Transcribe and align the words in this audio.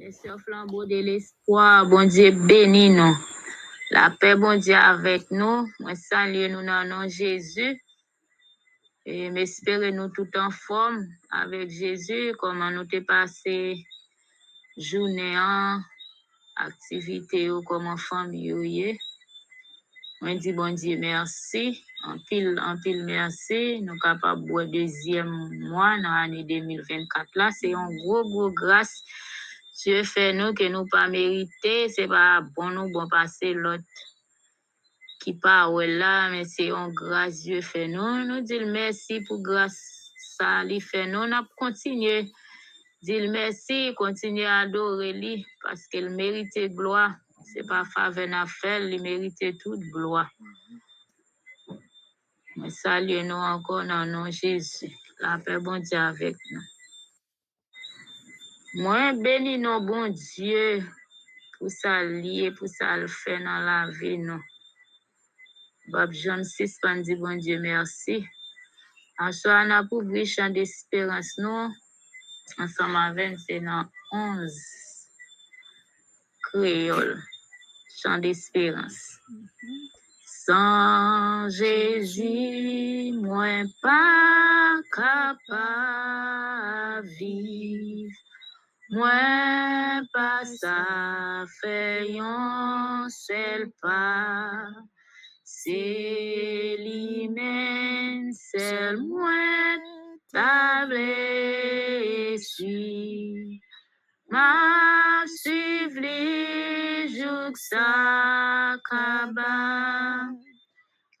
Les 0.00 0.12
sœurs 0.12 0.40
flambeaux 0.40 0.86
de 0.86 0.96
l'espoir, 0.96 1.84
bon 1.84 2.08
Dieu 2.08 2.30
bénis 2.30 2.88
nous. 2.88 3.14
La 3.90 4.08
paix, 4.08 4.34
bon 4.34 4.58
Dieu, 4.58 4.74
avec 4.74 5.30
nous. 5.30 5.68
Moi, 5.78 5.94
salue 5.94 6.50
nous 6.50 6.64
dans 6.64 6.84
le 6.84 6.88
nom 6.88 7.02
de 7.04 7.08
Jésus. 7.08 7.78
Et 9.04 9.30
m'espérer 9.30 9.92
nous 9.92 10.08
tout 10.08 10.30
en 10.36 10.50
forme 10.50 11.06
avec 11.30 11.68
Jésus. 11.68 12.32
Comment 12.38 12.70
nous 12.70 12.86
t'es 12.86 13.02
passé 13.02 13.84
journée 14.78 15.38
en 15.38 15.82
activité 16.56 17.50
ou 17.50 17.60
comment 17.60 17.98
famille 17.98 18.54
ou 18.54 18.62
yé. 18.62 18.98
Moi, 20.22 20.34
dis 20.36 20.54
bon 20.54 20.74
Dieu 20.74 20.96
merci. 20.96 21.84
En 22.06 22.16
pile, 22.18 22.58
en 22.58 22.80
pile 22.80 23.04
merci. 23.04 23.82
Nous 23.82 23.98
capables 23.98 24.46
de 24.46 24.64
deuxième 24.64 25.50
mois 25.68 25.98
dans 25.98 26.14
l'année 26.14 26.44
2024 26.44 27.28
là. 27.34 27.50
C'est 27.50 27.74
un 27.74 27.94
gros, 27.96 28.22
gros 28.22 28.50
grâce. 28.50 29.04
Dieu 29.82 30.02
fait 30.04 30.32
nous 30.32 30.52
que 30.54 30.68
nous 30.68 30.86
pas 30.86 31.08
mérité. 31.08 31.88
C'est 31.88 32.08
pas 32.08 32.42
bon 32.56 32.70
nous 32.70 32.90
bon 32.92 33.08
passer 33.08 33.54
l'autre 33.54 33.84
qui 35.20 35.38
ouais 35.44 35.86
là, 35.86 36.30
mais 36.30 36.44
c'est 36.44 36.70
une 36.70 36.92
grâce 36.94 37.42
Dieu 37.42 37.60
fait 37.60 37.88
nous. 37.88 38.24
Nous 38.24 38.40
disons 38.40 38.70
merci 38.72 39.20
pour 39.20 39.42
grâce 39.42 40.00
ça 40.40 40.64
lui 40.64 40.80
fait 40.80 41.06
nous. 41.06 41.18
On 41.18 41.32
a 41.32 41.46
continué. 41.56 42.30
Dire 43.02 43.30
merci, 43.30 43.94
continuer 43.96 44.46
à 44.46 44.60
adorer 44.60 45.12
lui 45.12 45.46
parce 45.62 45.86
qu'il 45.86 46.10
mérite 46.10 46.74
gloire. 46.74 47.14
C'est 47.52 47.66
pas 47.66 47.84
faveur 47.84 48.28
n'a 48.28 48.46
fait, 48.46 48.90
il 48.90 49.02
mérite 49.02 49.58
toute 49.58 49.80
gloire. 49.80 50.30
Mais 52.56 52.70
salut 52.70 53.22
nous 53.22 53.34
encore 53.34 53.84
dans 53.84 54.06
nom 54.06 54.30
Jésus. 54.30 54.92
La 55.20 55.38
paix 55.38 55.58
bon 55.58 55.78
Dieu 55.78 55.98
avec 55.98 56.36
nous. 56.50 56.79
Moi, 58.74 59.12
bénis 59.14 59.58
nos 59.58 59.80
bon 59.80 60.08
Dieu 60.08 60.84
pour 61.58 61.70
ça 61.70 62.04
lier, 62.04 62.52
pour 62.52 62.68
ça 62.68 62.96
le 62.96 63.08
faire 63.08 63.40
dans 63.40 63.58
la 63.58 63.90
vie, 63.90 64.16
nous. 64.16 64.40
Bob 65.88 66.12
John 66.12 66.44
6, 66.44 66.78
dit 67.02 67.16
bon 67.16 67.36
Dieu, 67.36 67.58
merci. 67.58 68.24
En 69.18 69.32
soi, 69.32 69.64
on 69.66 69.70
a 69.70 69.82
pour 69.84 69.98
ouvrir 69.98 70.24
champ 70.24 70.50
d'espérance, 70.50 71.36
nous. 71.38 71.72
Ensemble 72.58 72.96
avec, 72.96 73.38
dans 73.62 73.86
11 74.12 74.52
créole, 76.42 77.20
champ 78.00 78.18
d'espérance. 78.18 79.18
Sans 80.26 81.48
Jésus, 81.50 83.12
moi 83.14 83.64
pas 83.82 84.80
capable 84.94 85.80
Moi 88.92 90.02
pas 90.12 90.44
ça 90.44 91.44
fait 91.62 92.18
un 92.18 93.06
seul 93.08 93.70
pas. 93.80 94.50
C'est 95.44 96.76
lui-même, 96.80 98.32
seul 98.32 98.96
moi 98.98 99.76
ta 100.32 100.86
blessure. 100.86 101.20
Ma 104.28 105.24
suivi 105.26 106.00
les 106.00 107.08
jours 107.08 107.54
ça 107.54 108.76
kaba. 108.90 110.30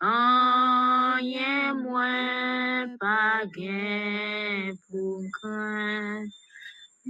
Rien 0.00 1.74
moins 1.74 2.96
pas 2.98 3.44
gain 3.54 4.72
pour 4.90 5.22
craindre. 5.40 6.39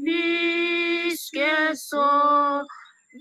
Puisque 0.04 1.74
sauve 1.74 2.66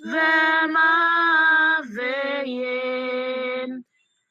ma 0.05 1.81
veillée. 1.83 3.67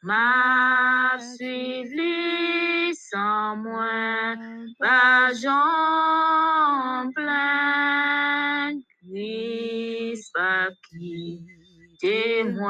Ma 0.02 1.18
suivi 1.18 2.94
sans 2.94 3.56
moi, 3.56 4.36
pas 4.78 5.32
j'en 5.34 7.10
plein, 7.12 8.78
Christ 9.02 10.30
pas 10.34 10.68
qui 10.88 11.44
témoigner. 12.00 12.68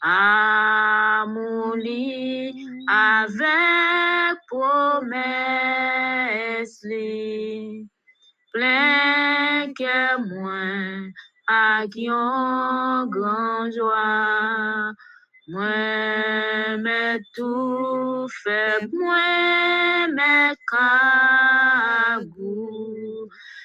À 0.00 1.24
mon 1.26 1.74
lit, 1.74 2.54
avec 2.86 4.38
promesse, 4.46 5.18
li, 6.84 7.88
plein 8.52 9.72
que 9.76 10.18
moi, 10.28 11.10
à 11.48 11.84
qui 11.92 12.08
en 12.10 13.06
grand 13.06 13.70
joie. 13.72 14.92
Moi, 15.48 16.76
mais 16.78 17.20
tout 17.34 18.28
fait, 18.44 18.86
moi, 18.92 20.06
mais 20.14 20.54
cagou. 22.20 22.38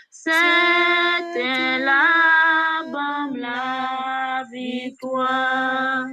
C'était 0.10 1.80
la 1.80 2.84
bombe, 2.86 3.36
la 3.36 4.44
victoire. 4.50 6.08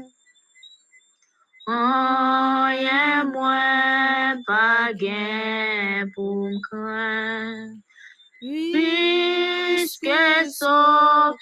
Rien 1.71 3.25
moins 3.31 4.43
pas 4.45 4.93
gain 4.95 6.11
pour 6.15 6.37
me 6.37 6.61
craindre. 6.69 7.77
Puisque 8.41 10.11
sauve 10.51 11.37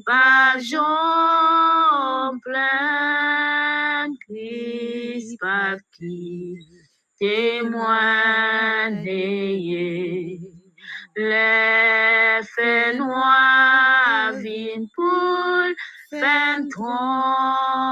pas 0.05 0.57
j'en 0.59 2.39
plein, 2.39 4.07
Christ 4.25 5.37
pas 5.41 5.75
qui 5.97 6.55
témoigner. 7.19 7.77
Faits 11.17 12.95
noirs 12.95 14.33
viennent 14.33 14.87
pour 14.95 15.63
faire 16.11 16.59
trembler 16.69 17.87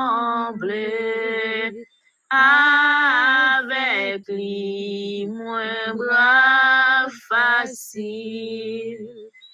avec 2.30 4.28
lui, 4.28 5.26
moins 5.28 5.96
bras 5.96 7.08
facile. 7.28 9.08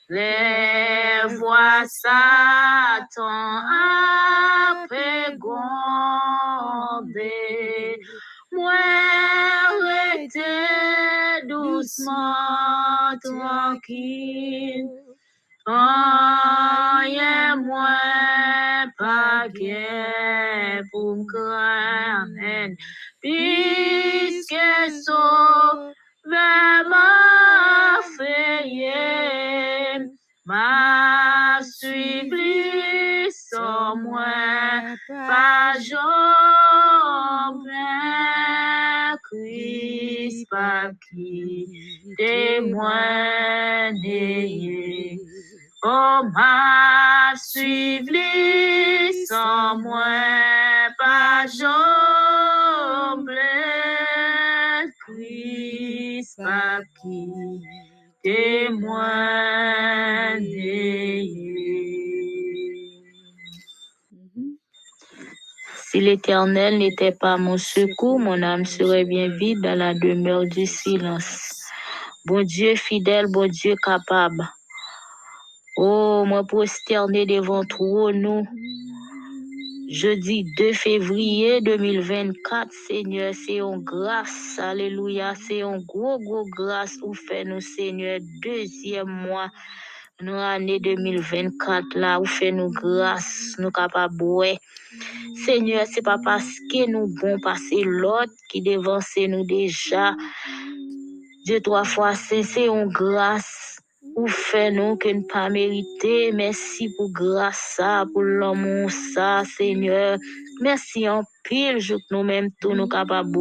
Les 0.09 1.25
voix 1.37 1.85
Satan 1.87 3.61
après 4.83 5.37
gronder. 5.37 5.71
Moi, 8.51 8.73
rester 9.81 10.70
doucement 11.81 13.17
tranquille. 13.23 14.87
Gain 19.53 20.83
pour 20.91 21.15
me 21.15 21.25
craindre. 21.25 22.31
Amen. 22.39 22.75
Puisque 23.21 24.55
sauve 25.05 25.93
ma 26.35 26.83
suivi 31.63 32.61
pas 40.51 40.91
qui 41.09 42.13
témoigner. 42.17 42.91
Oh, 45.83 46.21
m'a 46.35 47.33
suivi 47.37 49.25
sans 49.25 49.79
moi, 49.79 50.03
pas 50.99 51.45
plein, 53.25 54.91
Christ 54.99 56.37
pas 56.37 56.81
qui 57.01 57.31
témoigner. 58.23 59.71
Si 65.91 65.99
l'Éternel 65.99 66.77
n'était 66.77 67.11
pas 67.11 67.35
mon 67.35 67.57
secours, 67.57 68.17
mon 68.17 68.41
âme 68.43 68.63
serait 68.63 69.03
bien 69.03 69.27
vide 69.27 69.59
dans 69.59 69.77
la 69.77 69.93
demeure 69.93 70.45
du 70.45 70.65
silence. 70.65 71.65
Bon 72.23 72.43
Dieu 72.43 72.77
fidèle, 72.77 73.25
bon 73.29 73.49
Dieu 73.49 73.75
capable. 73.75 74.49
Oh, 75.75 76.23
moi 76.25 76.45
prosterné 76.45 77.25
devant 77.25 77.65
trop 77.65 78.09
nous. 78.13 78.47
Jeudi 79.89 80.45
2 80.57 80.71
février 80.71 81.59
2024, 81.59 82.71
Seigneur, 82.87 83.33
c'est 83.33 83.57
une 83.57 83.83
grâce, 83.83 84.59
alléluia, 84.59 85.33
c'est 85.35 85.59
une 85.61 85.83
gros, 85.83 86.17
gros 86.19 86.45
grâce 86.55 86.95
ou 87.03 87.13
fait 87.13 87.43
nous, 87.43 87.59
Seigneur, 87.59 88.19
deuxième 88.41 89.09
mois, 89.09 89.49
nous 90.23 90.33
année 90.33 90.79
2024 90.79 91.95
là, 91.95 92.19
ou 92.19 92.25
fait 92.25 92.51
nous 92.51 92.71
grâce, 92.71 93.55
nous 93.59 93.71
capables 93.71 94.15
Seigneur, 95.45 95.85
c'est 95.89 96.01
pas 96.01 96.17
parce 96.23 96.51
que 96.71 96.89
nous 96.89 97.07
bon 97.21 97.39
passer 97.39 97.83
l'autre 97.83 98.33
qui 98.49 98.61
devance 98.61 99.15
nous 99.17 99.45
déjà. 99.45 100.15
Dieu 101.45 101.59
trois 101.61 101.83
fois, 101.83 102.13
c'est 102.15 102.67
une 102.67 102.89
grâce 102.89 103.79
ou 104.15 104.27
fait 104.27 104.71
nous 104.71 104.95
que 104.97 105.09
ne 105.09 105.23
pas 105.23 105.49
mériter. 105.49 106.31
Merci 106.33 106.89
pour 106.95 107.11
grâce 107.11 107.75
ça, 107.77 108.05
pour 108.13 108.23
l'amour 108.23 108.91
ça, 108.91 109.43
Seigneur. 109.57 110.17
Merci 110.59 111.07
en 111.09 111.23
pile, 111.43 111.79
je 111.79 111.95
que 111.95 112.01
nous-mêmes 112.11 112.49
tous 112.59 112.73
nous 112.73 112.87
capables 112.87 113.31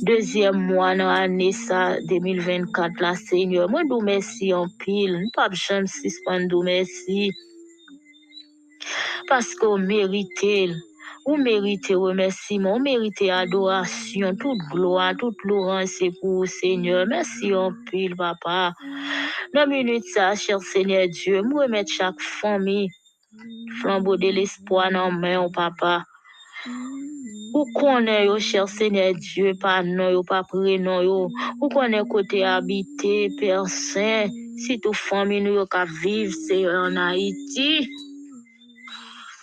Deuxième 0.00 0.56
mois 0.56 0.96
dans 0.96 1.12
l'année 1.12 1.52
ça, 1.52 2.00
2024 2.08 3.00
là, 3.00 3.14
Seigneur. 3.14 3.68
Moi, 3.68 3.84
nous 3.84 4.00
merci 4.00 4.52
en 4.54 4.66
pile. 4.78 5.20
Nous 5.20 5.30
pas 5.34 5.50
jamais 5.52 5.86
suspendre 5.86 6.62
merci. 6.64 7.30
Parce 9.28 9.54
qu'on 9.54 9.78
mérite. 9.78 10.74
Ou 11.24 11.36
méritez 11.36 11.94
remerciement, 11.94 12.76
ou 12.76 12.78
méritez 12.80 13.30
adoration, 13.30 14.34
toute 14.34 14.58
gloire, 14.72 15.14
toute 15.16 15.40
louange, 15.44 15.86
c'est 15.86 16.10
pour 16.20 16.48
Seigneur. 16.48 17.06
Merci 17.06 17.54
en 17.54 17.72
pile, 17.88 18.16
papa. 18.16 18.72
Dans 19.54 19.68
minute 19.68 20.04
ça, 20.12 20.34
cher 20.34 20.60
Seigneur 20.60 21.06
Dieu, 21.08 21.42
me 21.42 21.62
remettre 21.62 21.92
chaque 21.92 22.20
famille, 22.20 22.88
flambeau 23.80 24.16
de 24.16 24.30
l'espoir 24.30 24.90
dans 24.90 25.12
main, 25.12 25.40
oh, 25.40 25.50
papa. 25.50 26.02
Ou 27.54 27.66
connaît 27.74 28.26
yo, 28.26 28.38
cher 28.38 28.68
Seigneur 28.68 29.14
Dieu, 29.14 29.52
pas 29.60 29.82
non 29.82 30.10
yo, 30.10 30.22
pas 30.22 30.42
prénom 30.42 31.02
yo? 31.02 31.28
Ou 31.60 31.68
côté 32.08 32.44
habité, 32.44 33.28
Père 33.38 33.66
Saint, 33.66 34.28
si 34.56 34.80
tout 34.80 34.92
famille 34.92 35.42
nous 35.42 35.54
yo 35.54 35.66
ka 35.66 35.84
vivre, 35.84 36.34
c'est 36.46 36.66
en 36.66 36.96
Haïti. 36.96 37.88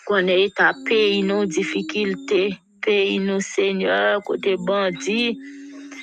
Connaît 0.07 0.50
ta 0.56 0.73
pays 0.85 1.21
nos 1.21 1.45
difficultés, 1.45 2.57
pays 2.81 3.19
nous 3.19 3.41
Seigneur, 3.41 4.23
côté 4.23 4.55
bandit. 4.57 5.38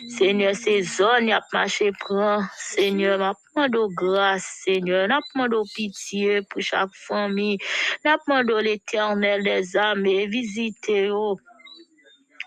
Seigneur, 0.08 0.54
ces 0.54 0.82
zones, 0.82 1.30
a 1.32 1.40
marché 1.52 1.90
prend. 1.98 2.40
Seigneur, 2.56 3.18
m'a 3.18 3.34
demandé 3.54 3.94
grâce, 3.96 4.62
Seigneur. 4.64 5.08
N'a 5.08 5.18
demandé 5.34 5.56
pitié 5.74 6.42
pour 6.42 6.62
chaque 6.62 6.94
famille. 6.94 7.58
N'a 8.04 8.16
demandé 8.26 8.62
l'éternel 8.62 9.42
des 9.42 9.76
âmes 9.76 10.06
et 10.06 10.26
visiter, 10.28 11.10
oh. 11.10 11.36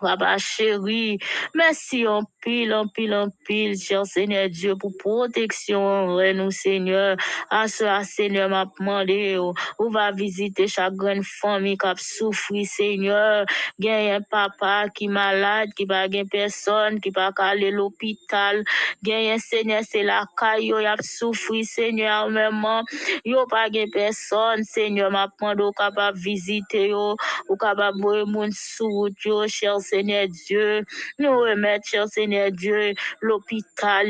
Papa 0.02 0.38
chéri, 0.38 1.20
merci 1.56 2.08
en 2.08 2.24
pile, 2.42 2.74
en 2.74 2.88
pile, 2.88 3.14
en 3.14 3.30
pile, 3.46 3.78
cher 3.78 4.06
Seigneur 4.06 4.50
Dieu, 4.50 4.76
pour 4.76 4.92
protection, 4.98 6.18
nous, 6.34 6.52
Seigneur. 6.52 7.18
À 7.50 7.68
ce 7.68 7.86
Seigneur, 8.04 8.50
m'a 8.50 8.66
demandé, 8.80 9.38
on 9.38 9.54
oh, 9.78 9.90
va 9.90 10.12
visiter 10.12 10.68
chaque 10.68 10.94
grande 10.94 11.24
famille 11.24 11.78
qui 11.78 11.86
a 11.86 11.94
souffert, 11.98 12.66
Seigneur. 12.66 13.46
Il 13.78 13.86
y 13.86 13.90
a 13.90 14.16
un 14.16 14.22
papa 14.22 14.86
qui 14.94 15.06
est 15.06 15.08
malade, 15.08 15.70
qui 15.76 15.86
n'a 15.86 16.08
pas 16.08 16.24
personne, 16.30 17.00
qui 17.00 17.12
n'a 17.16 17.32
pas 17.32 17.46
aller 17.46 17.68
à 17.68 17.72
l'hôpital. 17.72 18.64
Il 19.04 19.10
y 19.10 19.14
a 19.14 19.34
un 19.34 19.38
Seigneur, 19.38 19.82
c'est 19.88 20.04
la 20.04 20.26
caille, 20.38 20.68
il 20.68 20.86
a 20.86 20.96
souffert, 21.02 21.64
Seigneur, 21.64 22.30
maman. 22.30 22.84
Il 23.26 23.34
n'y 23.34 23.40
a 23.40 23.46
pas 23.46 23.68
personne, 23.92 24.64
Seigneur, 24.64 25.12
m'a 25.12 25.28
demandé, 25.40 25.64
capable 25.78 26.18
visiter, 26.18 26.94
ou 26.94 27.16
capable 27.60 28.02
voir 28.02 28.26
mon 28.28 28.50
sous 28.52 29.10
cher 29.48 29.80
Seigneur 29.80 30.28
Dieu. 30.28 30.86
Nous 31.18 31.32
remettons, 31.32 32.08
Seigneur 32.08 32.29
Dieu, 32.52 32.94
l'hôpital, 33.22 34.08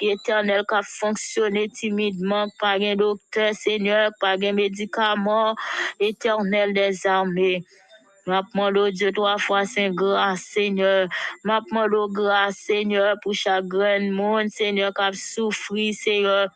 éternel, 0.00 0.64
qui 0.68 0.74
a 0.74 0.82
fonctionné 0.82 1.68
timidement, 1.68 2.46
par 2.58 2.80
un 2.80 2.96
docteur, 2.96 3.54
Seigneur, 3.54 4.10
par 4.20 4.36
un 4.42 4.52
médicament, 4.52 5.54
éternel 6.00 6.72
des 6.72 7.06
armées. 7.06 7.64
M'appelle 8.26 8.92
Dieu 8.92 9.10
trois 9.12 9.38
fois 9.38 9.64
Saint 9.64 9.90
grâce, 9.90 10.42
Seigneur. 10.42 11.08
M'appelle 11.44 11.90
grâce, 12.10 12.56
Seigneur, 12.56 13.16
pour 13.22 13.34
chaque 13.34 13.66
grand 13.66 14.00
monde, 14.12 14.48
Seigneur, 14.50 14.92
qui 14.92 15.02
a 15.02 15.12
souffert, 15.12 15.94
Seigneur. 15.94 16.48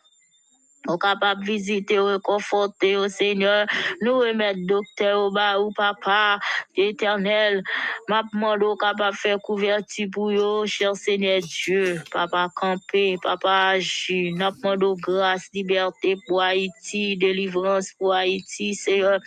On 0.87 0.97
capable 0.97 1.43
visiter, 1.43 1.99
réconforter 1.99 2.97
au 2.97 3.07
Seigneur. 3.07 3.65
Nous 4.01 4.17
remettre 4.19 4.59
docteur 4.67 5.19
au 5.21 5.31
bas 5.31 5.59
ou 5.59 5.71
papa 5.71 6.39
éternel. 6.75 7.63
Ma 8.09 8.23
demande 8.33 8.77
capable 8.79 9.15
faire 9.15 9.39
couverture 9.39 10.07
pour 10.11 10.31
eux, 10.31 10.65
cher 10.65 10.95
Seigneur 10.95 11.39
Dieu. 11.41 12.01
Papa 12.11 12.49
camper, 12.53 13.17
papa 13.23 13.69
agir. 13.75 14.35
N'a 14.35 14.51
demande 14.51 14.97
grâce, 14.99 15.47
liberté 15.53 16.17
pour 16.27 16.41
Haïti, 16.41 17.15
délivrance 17.17 17.93
pour 17.97 18.13
Haïti, 18.13 18.75
Seigneur. 18.75 19.19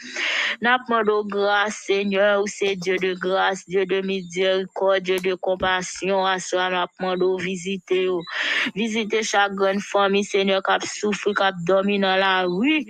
N'a 0.60 0.78
grâce, 1.26 1.84
Seigneur, 1.86 2.42
ou 2.42 2.46
c'est 2.46 2.76
Dieu 2.76 2.96
de 2.96 3.14
grâce, 3.14 3.66
Dieu 3.66 3.86
de 3.86 4.02
miséricorde, 4.02 5.00
Dieu 5.00 5.18
de 5.20 5.34
compassion. 5.34 6.26
À 6.26 6.38
soi, 6.38 6.68
n'a 6.68 6.86
demande 7.00 7.40
visiter, 7.40 8.08
visiter 8.74 9.22
chaque 9.22 9.54
grande 9.54 9.80
famille, 9.80 10.24
Seigneur, 10.24 10.62
qui 10.62 10.88
souffre, 10.88 11.32
dormi 11.64 11.98
dans 11.98 12.16
la 12.16 12.44
rue. 12.44 12.84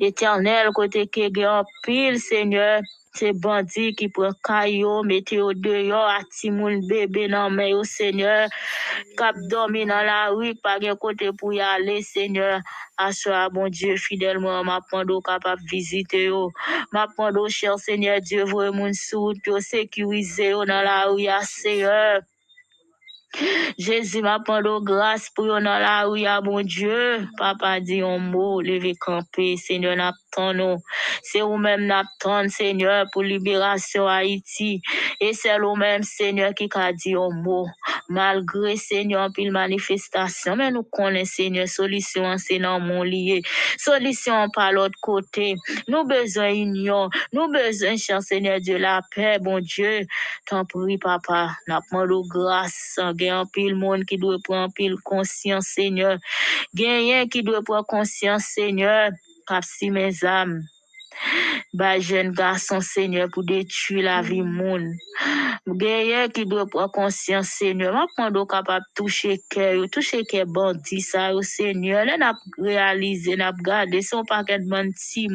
Éternel, 0.00 0.70
côté 0.74 1.06
qui 1.06 1.46
en 1.46 1.64
pile, 1.82 2.18
Seigneur. 2.18 2.80
C'est 3.14 3.34
bandit 3.34 3.94
qui 3.94 4.08
prend 4.08 4.32
caillou, 4.42 5.02
mettez 5.02 5.38
au 5.42 5.52
dehors, 5.52 6.08
à 6.08 6.20
timoun 6.30 6.86
bébé 6.86 7.28
dans 7.28 7.50
mais 7.50 7.74
au 7.74 7.84
Seigneur. 7.84 8.48
Cap 9.18 9.36
dormi 9.50 9.84
dans 9.84 10.02
la 10.02 10.30
rue, 10.30 10.54
pas 10.54 10.78
de 10.78 10.94
côté 10.94 11.30
pour 11.38 11.52
y 11.52 11.60
aller, 11.60 12.00
Seigneur. 12.00 12.60
Assoir, 12.96 13.50
bon 13.50 13.68
Dieu, 13.68 13.96
fidèlement, 13.96 14.64
m'a 14.64 14.80
pando 14.90 15.20
capable 15.20 15.60
visiter, 15.70 16.30
m'a 16.92 17.06
pando, 17.14 17.48
cher 17.50 17.78
Seigneur 17.78 18.18
Dieu, 18.20 18.44
vous 18.44 18.72
mon 18.72 18.92
sous, 18.94 19.34
sécuriser 19.60 20.52
dans 20.52 20.64
la 20.66 21.04
rue, 21.08 21.28
Seigneur. 21.42 22.22
Jésus 23.78 24.20
m'a 24.20 24.38
de 24.38 24.84
grâce 24.84 25.30
pour 25.30 25.46
yon 25.46 25.62
dans 25.62 25.78
la 25.78 26.04
rue, 26.04 26.24
bon 26.44 26.62
Dieu. 26.62 27.26
Papa 27.38 27.80
dit 27.80 28.02
un 28.02 28.18
mot, 28.18 28.60
lever 28.60 28.94
camper, 28.94 29.56
Seigneur, 29.56 29.96
n'attend 29.96 30.78
C'est 31.22 31.40
vous-même 31.40 31.86
n'attend, 31.86 32.48
Seigneur, 32.48 33.06
pour 33.12 33.22
libération 33.22 34.06
Haïti. 34.06 34.82
Et 35.20 35.32
c'est 35.32 35.58
vous-même, 35.58 36.02
Seigneur, 36.02 36.54
qui 36.54 36.68
a 36.74 36.92
dit 36.92 37.14
un 37.14 37.30
mot. 37.30 37.66
Malgré, 38.08 38.76
Seigneur, 38.76 39.30
puis 39.32 39.48
manifestation, 39.50 40.56
mais 40.56 40.70
nous 40.70 40.82
connaissons, 40.82 41.32
Seigneur, 41.32 41.68
solution, 41.68 42.36
c'est 42.36 42.58
dans 42.58 42.80
mon 42.80 43.02
lié. 43.02 43.42
Solution 43.78 44.48
par 44.50 44.72
l'autre 44.72 44.98
côté. 45.00 45.54
Nous 45.88 46.04
besoin 46.04 46.52
union. 46.52 47.08
Nous 47.32 47.48
besoin, 47.48 47.96
cher 47.96 48.22
Seigneur, 48.22 48.60
de 48.60 48.74
la 48.74 49.00
paix, 49.14 49.38
bon 49.40 49.60
Dieu. 49.60 50.06
T'en 50.46 50.64
prie, 50.64 50.98
papa. 50.98 51.50
N'a 51.66 51.80
de 51.90 52.28
grâce, 52.28 52.98
gen 53.22 53.34
un 53.34 53.46
pile 53.46 53.74
monde 53.74 54.04
qui 54.04 54.16
doit 54.18 54.38
prendre 54.42 54.72
pile 54.72 54.96
conscience, 55.04 55.66
Seigneur. 55.66 56.18
Gen 56.74 57.28
qui 57.28 57.42
doit 57.42 57.62
prendre 57.62 57.86
conscience, 57.86 58.44
Seigneur. 58.44 59.10
Cap 59.46 59.64
si 59.64 59.90
mes 59.90 60.24
âmes. 60.24 60.62
Bah, 61.74 61.98
jeune 61.98 62.32
garçon, 62.32 62.80
Seigneur, 62.80 63.28
pour 63.30 63.44
détruire 63.44 64.04
la 64.04 64.22
vie 64.22 64.42
monde. 64.42 64.92
Gen 65.66 66.30
qui 66.32 66.46
doit 66.46 66.66
prendre 66.66 66.90
conscience, 66.92 67.48
Seigneur. 67.48 67.94
Ma 67.94 68.06
prendre 68.16 68.46
capable 68.46 68.84
toucher 68.94 69.40
cœur, 69.50 69.88
toucher 69.90 70.24
cœur 70.24 70.46
bandit 70.46 71.00
ça, 71.00 71.34
au 71.34 71.42
Seigneur. 71.42 72.04
Là, 72.04 72.16
n'a 72.16 72.34
réalisé, 72.58 73.36
n'a 73.36 73.52
gardé 73.52 74.02
son 74.02 74.24
paquet 74.24 74.58
de 74.58 74.68
bandit 74.68 75.28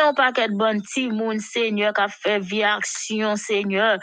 un 0.00 0.14
paquet 0.14 0.48
de 0.48 0.54
bon 0.54 0.80
petit 0.80 1.08
monde, 1.08 1.40
Seigneur, 1.40 1.92
qui 1.92 2.00
a 2.00 2.08
fait 2.08 2.40
vie 2.40 2.64
action, 2.64 3.36
Seigneur. 3.36 3.98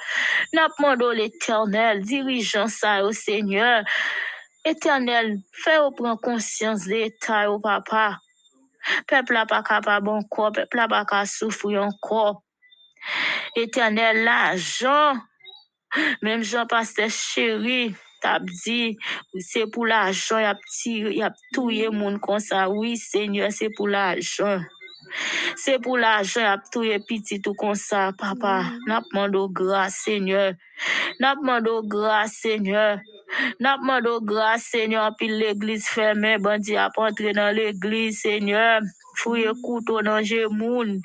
N'a 0.53 0.67
demandé 0.77 1.05
l'éternel, 1.15 2.01
dirigeant 2.01 2.67
ça 2.67 3.03
au 3.03 3.11
Seigneur. 3.11 3.83
Éternel, 4.63 5.37
fais 5.53 5.77
au 5.77 5.91
prendre 5.91 6.19
conscience 6.19 6.85
de 6.85 6.91
l'état 6.91 7.51
au 7.51 7.59
papa. 7.59 8.17
Peuple 9.07 9.33
n'a 9.33 9.45
pas 9.45 9.63
capable 9.63 10.09
encore, 10.09 10.51
peuple 10.51 10.77
n'a 10.77 10.87
pas 10.87 11.05
capable 11.05 11.27
souffrir 11.27 11.83
encore. 11.83 12.43
Éternel, 13.55 14.23
l'argent, 14.23 15.15
même 16.21 16.43
Jean-Pasteur 16.43 17.09
chéri, 17.09 17.95
t'as 18.21 18.39
dit, 18.39 18.97
c'est 19.39 19.67
pour 19.67 19.85
l'argent, 19.85 20.39
il 20.39 20.45
a 20.45 20.55
tiré, 20.81 21.13
il 21.13 21.23
a 21.23 21.31
tué 21.53 21.89
monde 21.89 22.19
comme 22.19 22.39
ça. 22.39 22.69
Oui, 22.69 22.97
Seigneur, 22.97 23.51
c'est 23.51 23.69
pour 23.69 23.87
l'argent. 23.87 24.59
C'est 25.55 25.79
pour 25.79 25.97
l'argent, 25.97 26.45
a 26.45 26.57
tout 26.57 26.83
petit 27.07 27.41
tout 27.41 27.53
comme 27.53 27.75
ça, 27.75 28.11
papa. 28.17 28.63
Mm. 28.63 28.79
N'a 28.87 29.01
demandé 29.01 29.39
grâce, 29.51 29.95
Seigneur. 30.03 30.53
N'a 31.19 31.35
demandé 31.35 31.71
grâce, 31.83 32.33
Seigneur. 32.33 32.99
N'a 33.59 33.77
demandé 33.77 34.09
grâce, 34.21 34.63
Seigneur, 34.63 35.11
puis 35.17 35.27
l'église 35.27 35.87
fermée, 35.87 36.37
bandit 36.37 36.77
a 36.77 36.89
pas 36.89 37.09
entré 37.09 37.33
dans 37.33 37.55
l'église, 37.55 38.21
Seigneur. 38.21 38.81
fouye 39.15 39.47
couteau 39.63 40.01
dans 40.01 40.21
moun. 40.51 41.01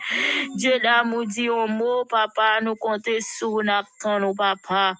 Dieu 0.56 0.78
d'amour 0.80 1.26
dit 1.26 1.48
un 1.48 1.66
mot, 1.66 2.04
papa, 2.04 2.60
nous 2.62 2.76
comptons 2.76 3.18
sur 3.20 3.62
nous, 3.62 4.18
nous, 4.18 4.34
papa. 4.34 4.94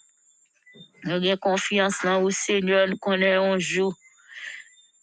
Nous 1.05 1.15
avons 1.15 1.37
confiance 1.37 1.99
dans 2.05 2.21
vous, 2.21 2.31
Seigneur, 2.31 2.87
nous 2.89 2.97
connaissons 2.97 3.55
un 3.55 3.59
jour. 3.59 3.95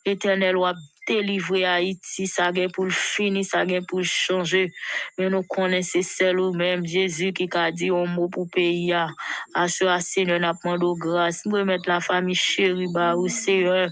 Éternel, 0.06 0.56
ou 0.56 0.66
délivrer 1.08 1.66
Haïti, 1.66 2.28
ça 2.28 2.52
vient 2.52 2.70
pour 2.70 2.86
le 2.86 2.92
finir, 2.92 3.44
ça 3.46 3.64
vient 3.66 3.82
pour 3.82 4.00
le 4.00 4.04
changer. 4.06 4.72
Mais 5.18 5.30
nous 5.30 5.44
connaissons 5.44 6.02
celle 6.02 6.40
ou 6.40 6.54
même 6.54 6.86
Jésus 6.86 7.34
qui 7.34 7.50
a 7.54 7.72
dit 7.72 7.90
un 7.90 8.06
mot 8.06 8.30
pour 8.30 8.50
pays. 8.50 8.94
À 8.94 9.68
ce 9.68 9.86
Seigneur, 10.00 10.40
nous 10.40 10.54
demandons 10.64 10.98
grâce. 10.98 11.46
Nous 11.46 11.56
remettre 11.56 11.88
la 11.88 12.00
famille 12.00 12.36
chérie, 12.36 12.88
bah, 12.94 13.16
ou 13.16 13.28
Seigneur. 13.28 13.90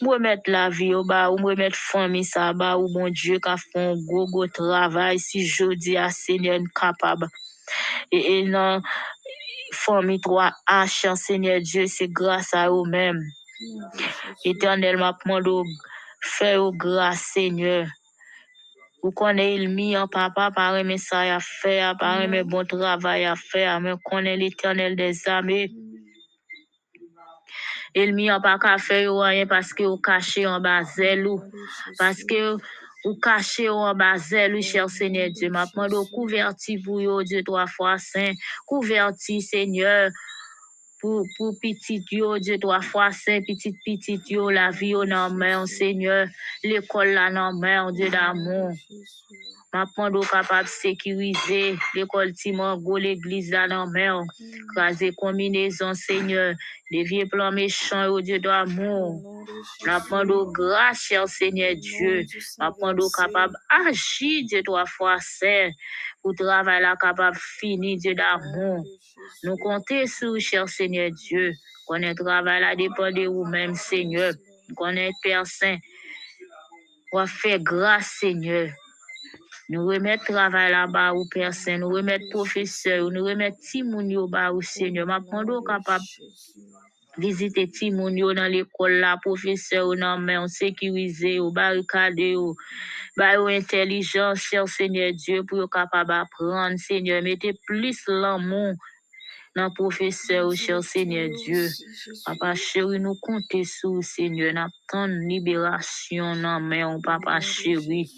Nous 0.00 0.10
remettre 0.10 0.50
la 0.50 0.70
vie 0.70 0.94
au 0.94 1.04
bas, 1.04 1.30
nous 1.30 1.46
remettre 1.46 1.76
famille 1.76 2.24
ça 2.24 2.52
bas, 2.52 2.76
ou 2.76 2.92
bon 2.92 3.08
Dieu 3.08 3.38
qui 3.38 3.48
a 3.48 3.56
fait 3.56 3.78
un 3.78 3.94
gros, 3.96 4.26
gros 4.26 4.46
travail. 4.46 5.18
Si 5.18 5.46
je 5.46 5.74
dis 5.74 5.96
à 5.96 6.10
Seigneur, 6.10 6.60
capable. 6.74 7.28
Et, 8.10 8.38
et 8.38 8.44
non, 8.44 8.80
famille 9.72 10.18
3H, 10.18 11.16
Seigneur 11.16 11.60
Dieu, 11.60 11.86
c'est 11.86 12.08
grâce 12.08 12.54
à 12.54 12.68
eux-mêmes. 12.68 13.22
Éternel, 14.44 14.96
m'a 14.98 15.16
demandé 15.24 15.68
fais 16.20 16.56
grâce, 16.72 17.30
Seigneur. 17.34 17.86
Vous 19.02 19.12
connaissez 19.12 19.64
le 19.64 19.72
mien, 19.72 20.08
papa, 20.08 20.50
par 20.50 20.82
mes 20.84 20.98
ça 20.98 21.20
à 21.20 21.38
faire, 21.40 21.96
par 21.96 22.26
mes 22.28 22.42
bon 22.42 22.64
travail 22.64 23.24
à 23.24 23.36
faire, 23.36 23.80
mais 23.80 23.94
connaît 24.04 24.36
l'éternel 24.36 24.96
des 24.96 25.28
armées. 25.28 25.70
Il 27.94 28.14
mien 28.14 28.40
pas 28.40 28.58
qu'à 28.58 28.78
faire 28.78 29.14
rien 29.16 29.46
parce 29.46 29.72
que 29.72 29.84
vous 29.84 29.98
cachez 29.98 30.46
en 30.46 30.60
bas 30.60 30.82
ou 31.26 31.40
parce 31.98 32.22
que 32.24 32.56
vous 33.04 33.16
cachez 33.20 33.68
en 33.68 33.94
bas 33.94 34.18
zèle, 34.18 34.60
cher 34.62 34.90
Seigneur 34.90 35.30
Dieu. 35.30 35.50
M'a 35.50 35.66
demandé 35.66 35.96
couverti 36.12 36.78
pour 36.78 37.00
vous, 37.00 37.22
Dieu, 37.22 37.42
trois 37.44 37.66
fois 37.66 37.98
saint. 37.98 38.32
Couverti, 38.66 39.40
Seigneur 39.40 40.10
pour, 41.00 41.26
pour 41.36 41.54
petit 41.60 42.04
yo, 42.10 42.38
Dieu, 42.38 42.58
trois 42.58 42.80
fois 42.80 43.12
saint, 43.12 43.40
petit 43.40 43.76
petit 43.84 44.20
yo, 44.28 44.50
la 44.50 44.70
vie 44.70 44.94
au 44.94 45.04
nom 45.04 45.66
Seigneur, 45.66 46.26
l'école 46.62 47.08
là 47.08 47.30
non 47.30 47.90
Dieu 47.92 48.08
d'amour. 48.08 48.72
Ma 49.74 49.84
pando 49.94 50.20
capable 50.20 50.64
de 50.64 50.70
sécuriser 50.70 51.76
l'école 51.94 52.32
Timongo, 52.32 52.96
l'église 52.96 53.50
là 53.50 53.68
non 53.68 53.86
main, 53.86 54.24
craser 54.74 55.12
combinaison, 55.14 55.92
Seigneur, 55.92 56.54
des 56.90 57.02
vieux 57.02 57.26
plans 57.26 57.52
méchants, 57.52 58.06
au 58.06 58.22
Dieu 58.22 58.38
d'amour. 58.38 59.44
Ma 59.84 60.00
pando 60.00 60.50
grâce, 60.52 61.00
cher 61.00 61.28
Seigneur 61.28 61.74
Dieu, 61.76 62.24
ma 62.58 62.72
pando 62.72 63.10
capable 63.10 63.54
agir, 63.68 64.46
Dieu, 64.46 64.62
trois 64.64 64.86
fois 64.86 65.18
saint, 65.20 65.70
pour 66.22 66.34
travail 66.34 66.80
là 66.80 66.96
capable 66.96 67.36
finir, 67.36 67.98
Dieu 67.98 68.14
d'amour. 68.14 68.84
Nous 69.44 69.56
comptons 69.56 70.06
sur 70.06 70.38
cher 70.40 70.68
Seigneur 70.68 71.10
Dieu. 71.10 71.52
Qu'on 71.86 72.00
travail 72.14 72.60
là 72.60 72.74
dépend 72.74 73.10
de 73.10 73.26
vous-même, 73.26 73.74
Seigneur. 73.74 74.32
Qu'on 74.76 74.96
ait 74.96 75.12
Père 75.22 75.46
Saint. 75.46 75.76
Pour 77.10 77.26
faire 77.28 77.58
grâce, 77.60 78.16
Seigneur. 78.20 78.70
Nous 79.70 79.86
remettre 79.86 80.24
travail 80.24 80.70
là-bas 80.70 81.12
au 81.12 81.26
Père 81.26 81.52
Saint. 81.52 81.78
Nous 81.78 81.88
remettre 81.88 82.24
professeur. 82.30 83.10
Nous 83.10 83.24
remettre 83.24 83.58
Timounio 83.58 84.26
bas 84.28 84.52
au 84.52 84.62
Seigneur. 84.62 85.06
Ma 85.06 85.20
pando 85.20 85.60
capable 85.62 86.04
visiter 87.18 87.68
Timounio 87.68 88.32
dans 88.32 88.50
l'école 88.50 88.92
là, 88.92 89.16
professeur 89.20 89.94
non 89.96 90.18
mais 90.18 90.38
on 90.38 90.46
sécurisé, 90.46 91.40
au 91.40 91.50
barricadé, 91.50 92.36
au 92.36 92.54
intelligence, 93.18 94.38
cher 94.38 94.68
Seigneur 94.68 95.12
Dieu, 95.12 95.44
pour 95.44 95.62
être 95.62 95.70
capable 95.70 96.08
d'apprendre, 96.08 96.78
Seigneur. 96.78 97.22
Mettez 97.22 97.54
plus 97.66 98.00
l'amour 98.06 98.74
dans 99.56 99.70
professeur, 99.72 100.54
cher 100.54 100.82
Seigneur 100.82 101.28
Dieu. 101.44 101.68
Papa 102.24 102.54
chéri, 102.54 103.00
nous 103.00 103.16
comptons 103.20 103.64
sur 103.64 104.02
Seigneur, 104.02 104.54
nous 104.54 104.60
attendons 104.60 105.28
libération 105.28 106.36
dans 106.36 106.60
main, 106.60 107.00
papa 107.02 107.40
chéri. 107.40 108.08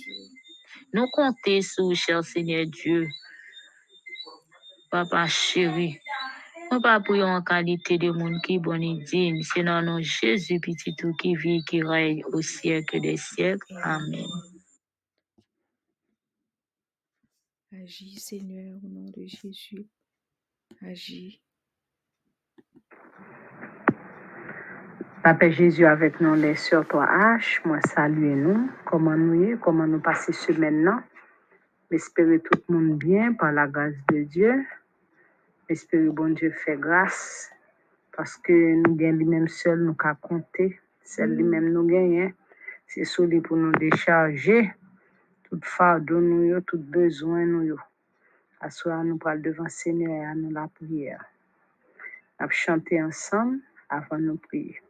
Nous 0.93 1.07
comptons 1.13 1.63
sur 1.63 1.95
cher 1.95 2.25
Seigneur 2.25 2.67
Dieu. 2.67 3.09
Papa 4.91 5.27
chéri. 5.29 6.01
Nous 6.73 6.81
pas 6.81 7.01
prions 7.01 7.27
en 7.27 7.43
qualité 7.43 7.97
de 7.99 8.11
monde 8.11 8.41
qui 8.43 8.59
bon 8.59 8.81
et 8.83 9.05
digne. 9.05 9.43
C'est 9.43 9.63
dans 9.63 9.83
nom 9.83 10.01
Jésus 10.01 10.61
petit 10.61 10.95
tout 10.97 11.13
qui 11.15 11.37
vit, 11.37 11.65
qui 11.65 11.83
règne 11.83 12.25
au 12.33 12.43
siècle 12.43 13.01
des 13.01 13.17
siècles. 13.17 13.75
Amen. 13.83 14.27
Agis, 17.73 18.19
Seigneur, 18.19 18.79
au 18.83 18.89
nom 18.89 19.11
de 19.11 19.27
Jésus. 19.27 19.87
Agis. 20.83 21.41
Papa 25.23 25.51
Jésus 25.51 25.85
avec 25.85 26.19
nous, 26.23 26.35
les 26.35 26.55
sur 26.55 26.89
toi 26.89 27.05
H, 27.05 27.61
moi 27.67 27.79
saluez 27.83 28.35
nous, 28.35 28.71
comment 28.87 29.15
nous 29.19 29.51
y, 29.51 29.59
comment 29.59 29.87
nous 29.87 30.01
passer 30.01 30.33
ce 30.33 30.51
maintenant? 30.53 31.03
J'espère 31.91 32.41
tout 32.43 32.59
le 32.71 32.75
monde 32.75 32.97
bien 32.97 33.35
par 33.35 33.53
la 33.53 33.67
grâce 33.67 33.93
de 34.11 34.23
Dieu. 34.23 34.65
J'espère 35.69 36.11
bon 36.15 36.33
Dieu 36.33 36.51
fait 36.51 36.79
grâce 36.79 37.51
parce 38.17 38.39
que 38.39 38.77
nous 38.77 38.95
gagnons 38.95 39.19
lui-même 39.19 39.49
seul, 39.49 39.81
nous 39.81 39.93
qu'à 39.93 40.15
compter. 40.15 40.81
Celle 41.03 41.37
lui-même 41.37 41.71
nous 41.71 41.87
gagnons. 41.87 42.33
C'est 42.87 43.05
solide 43.05 43.43
pour 43.43 43.59
nous 43.59 43.73
décharger 43.73 44.73
tout 45.45 45.61
fardeau 45.63 46.19
nous, 46.23 46.59
tout 46.63 46.79
besoin 46.79 47.45
nous. 47.45 47.79
À 48.59 48.71
soir, 48.71 49.05
nous 49.05 49.19
parlons 49.19 49.43
devant 49.43 49.69
Seigneur 49.69 50.13
et 50.13 50.25
à 50.25 50.35
nous 50.35 50.51
la 50.51 50.67
prière. 50.69 51.23
Va 52.39 52.49
chanter 52.49 53.03
ensemble 53.03 53.59
avant 53.91 54.19
de 54.19 54.33
prier. 54.33 54.81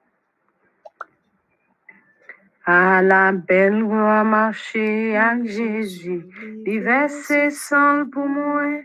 À 2.66 3.00
la 3.00 3.32
belle 3.32 3.82
voie 3.82 4.22
marcher 4.22 5.16
avec 5.16 5.46
Jésus, 5.50 6.26
diverses 6.64 7.32
sans 7.50 8.04
pour 8.10 8.28
moi, 8.28 8.82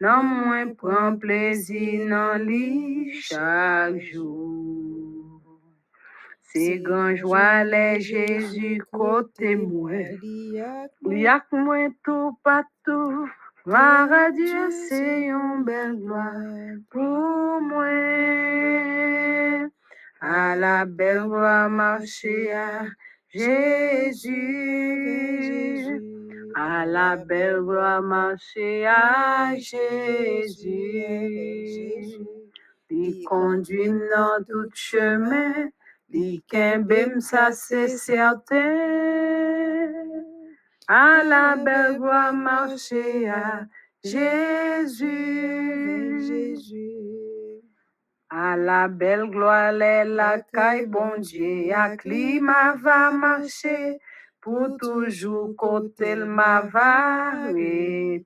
non 0.00 0.24
moins 0.24 0.74
prend 0.74 1.16
plaisir 1.16 2.08
dans 2.10 2.44
lui 2.44 3.12
chaque 3.14 4.00
jour. 4.00 5.40
C'est 6.40 6.80
grand 6.80 7.14
joie 7.14 7.62
les 7.62 8.00
Jésus 8.00 8.82
côté 8.90 9.54
moi, 9.54 9.92
y 11.04 11.26
a 11.26 11.40
moi 11.52 11.88
tout 12.04 12.36
partout. 12.42 13.28
Gloire 13.64 14.12
à 14.12 14.32
Dieu, 14.32 14.70
c'est 14.88 15.26
une 15.26 15.62
belle 15.64 15.94
gloire 15.94 16.74
pour 16.90 17.60
moi. 17.60 17.86
À 20.20 20.56
la 20.56 20.84
belle 20.84 21.20
voie 21.20 21.68
marcher 21.68 22.52
Jésus. 23.32 24.32
À 26.54 26.84
la 26.84 27.16
belle 27.16 27.60
voie 27.60 28.00
marcher 28.02 28.86
à 28.86 29.54
Jésus. 29.56 31.02
Il 32.90 33.24
conduit 33.24 33.88
dans 34.14 34.44
tout 34.48 34.68
chemin. 34.74 35.70
Il 36.10 36.42
bim 36.84 37.20
ça 37.20 37.52
c'est 37.52 37.88
certain. 37.88 38.60
À 40.86 41.24
la 41.24 41.56
belle 41.56 41.96
voie 41.98 42.32
marcher 42.32 43.30
à 43.30 43.66
Jésus. 44.04 45.08
Jésus. 46.20 47.41
À 48.34 48.56
la 48.56 48.88
belle 48.88 49.28
gloire, 49.28 49.72
la 49.72 50.40
caille, 50.40 50.86
bon 50.86 51.18
Dieu, 51.18 51.70
à 51.74 51.94
climat 51.98 52.76
va 52.76 53.10
marcher, 53.10 53.98
pour 54.40 54.78
toujours 54.78 55.54
côté 55.54 56.14
le 56.14 56.24
ma 56.24 56.62
arrêter. 56.72 58.24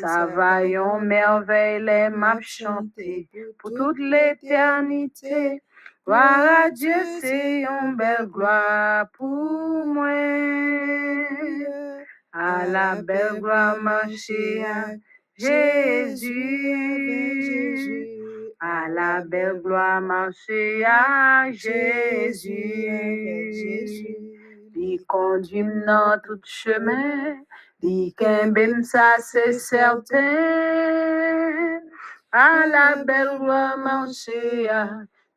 Ça 0.00 0.24
va 0.24 0.64
yon 0.64 1.00
merveille, 1.00 1.82
les 1.82 2.08
m'a 2.08 2.38
chanter, 2.40 3.28
pour 3.58 3.74
toute 3.74 3.98
l'éternité. 3.98 5.60
Gloire 6.06 6.64
à 6.64 6.70
Dieu, 6.70 6.94
c'est 7.20 7.64
une 7.64 7.94
belle 7.94 8.26
gloire 8.32 9.10
pour 9.12 9.84
moi. 9.84 10.08
À 12.32 12.66
la 12.66 13.02
belle 13.02 13.38
gloire 13.38 13.76
marcher 13.82 14.64
à 14.64 14.94
Jésus. 15.36 17.25
À 18.60 18.88
la 18.88 19.22
belle 19.24 19.60
gloire 19.62 20.00
marcher 20.00 20.84
à 20.84 21.50
Jésus. 21.52 22.52
Il 24.74 25.04
conduit 25.06 25.64
dans 25.86 26.18
tout 26.24 26.40
chemin. 26.44 27.36
Il 27.82 28.14
bim 28.52 28.82
ça 28.82 29.16
c'est 29.18 29.52
certain. 29.52 30.16
À 32.32 32.66
la 32.66 32.96
belle 33.04 33.38
gloire 33.38 33.78
marcher 33.78 34.68
à 34.68 34.90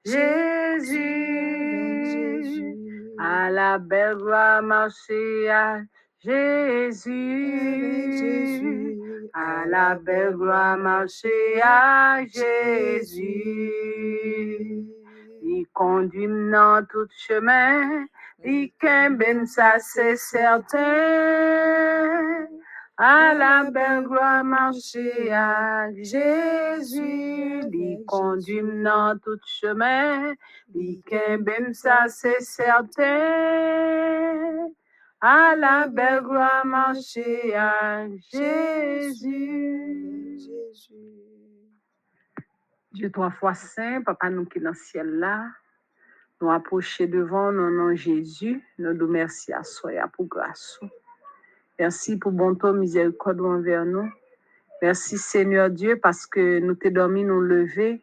Jésus. 0.05 1.49
À 3.19 3.49
la 3.49 3.77
belle 3.77 4.15
gloire, 4.15 4.61
marcher 4.63 5.49
à 5.49 5.79
Jésus. 5.79 5.98
Jésus. 6.21 7.09
À 9.33 9.65
la 9.65 9.95
belle 9.95 10.35
gloire, 10.35 10.77
marcher 10.77 11.61
à 11.63 12.25
Jésus. 12.25 13.71
Il 15.41 15.65
conduit 15.73 16.27
dans 16.27 16.85
tout 16.89 17.07
chemin, 17.15 18.05
il 18.43 18.71
ça 19.45 19.79
c'est 19.79 20.17
certain. 20.17 20.77
À 22.97 23.33
la 23.33 23.71
belle 23.71 24.03
gloire, 24.03 24.43
marcher 24.43 25.31
à 25.31 25.87
Jésus. 25.93 27.61
Il 27.71 28.03
conduit 28.05 28.61
dans 28.83 29.17
tout 29.23 29.39
chemin, 29.45 30.33
il 30.75 31.01
ça 31.73 32.09
c'est 32.09 32.41
certain. 32.41 33.09
À 35.21 35.53
la 35.57 35.87
belle 35.89 36.23
gloire, 36.23 36.65
marcher 36.65 37.53
à 37.53 38.07
Jésus. 38.31 39.19
Jésus. 40.39 40.93
Dieu 42.93 43.11
trois 43.11 43.29
fois 43.29 43.53
saint, 43.53 44.01
papa 44.01 44.29
nous 44.29 44.45
qui 44.45 44.59
est 44.59 44.61
dans 44.61 44.69
le 44.69 44.75
ciel 44.75 45.19
là, 45.19 45.45
nous 46.39 46.49
approcher 46.49 47.05
devant 47.07 47.51
nous 47.51 47.69
nom 47.69 47.93
Jésus, 47.93 48.63
nous 48.77 48.93
nous 48.93 49.07
merci 49.07 49.51
à 49.51 49.63
soi 49.63 49.91
pour 50.13 50.27
grâce. 50.27 50.79
Merci 51.77 52.17
pour 52.17 52.31
bon 52.31 52.55
temps, 52.55 52.71
miséricorde 52.71 53.41
envers 53.41 53.83
nous. 53.85 54.09
Merci 54.81 55.17
Seigneur 55.17 55.69
Dieu 55.69 55.97
parce 55.97 56.25
que 56.25 56.59
nous 56.59 56.75
t'es 56.75 56.91
dormi, 56.91 57.25
nous 57.25 57.41
lever. 57.41 58.01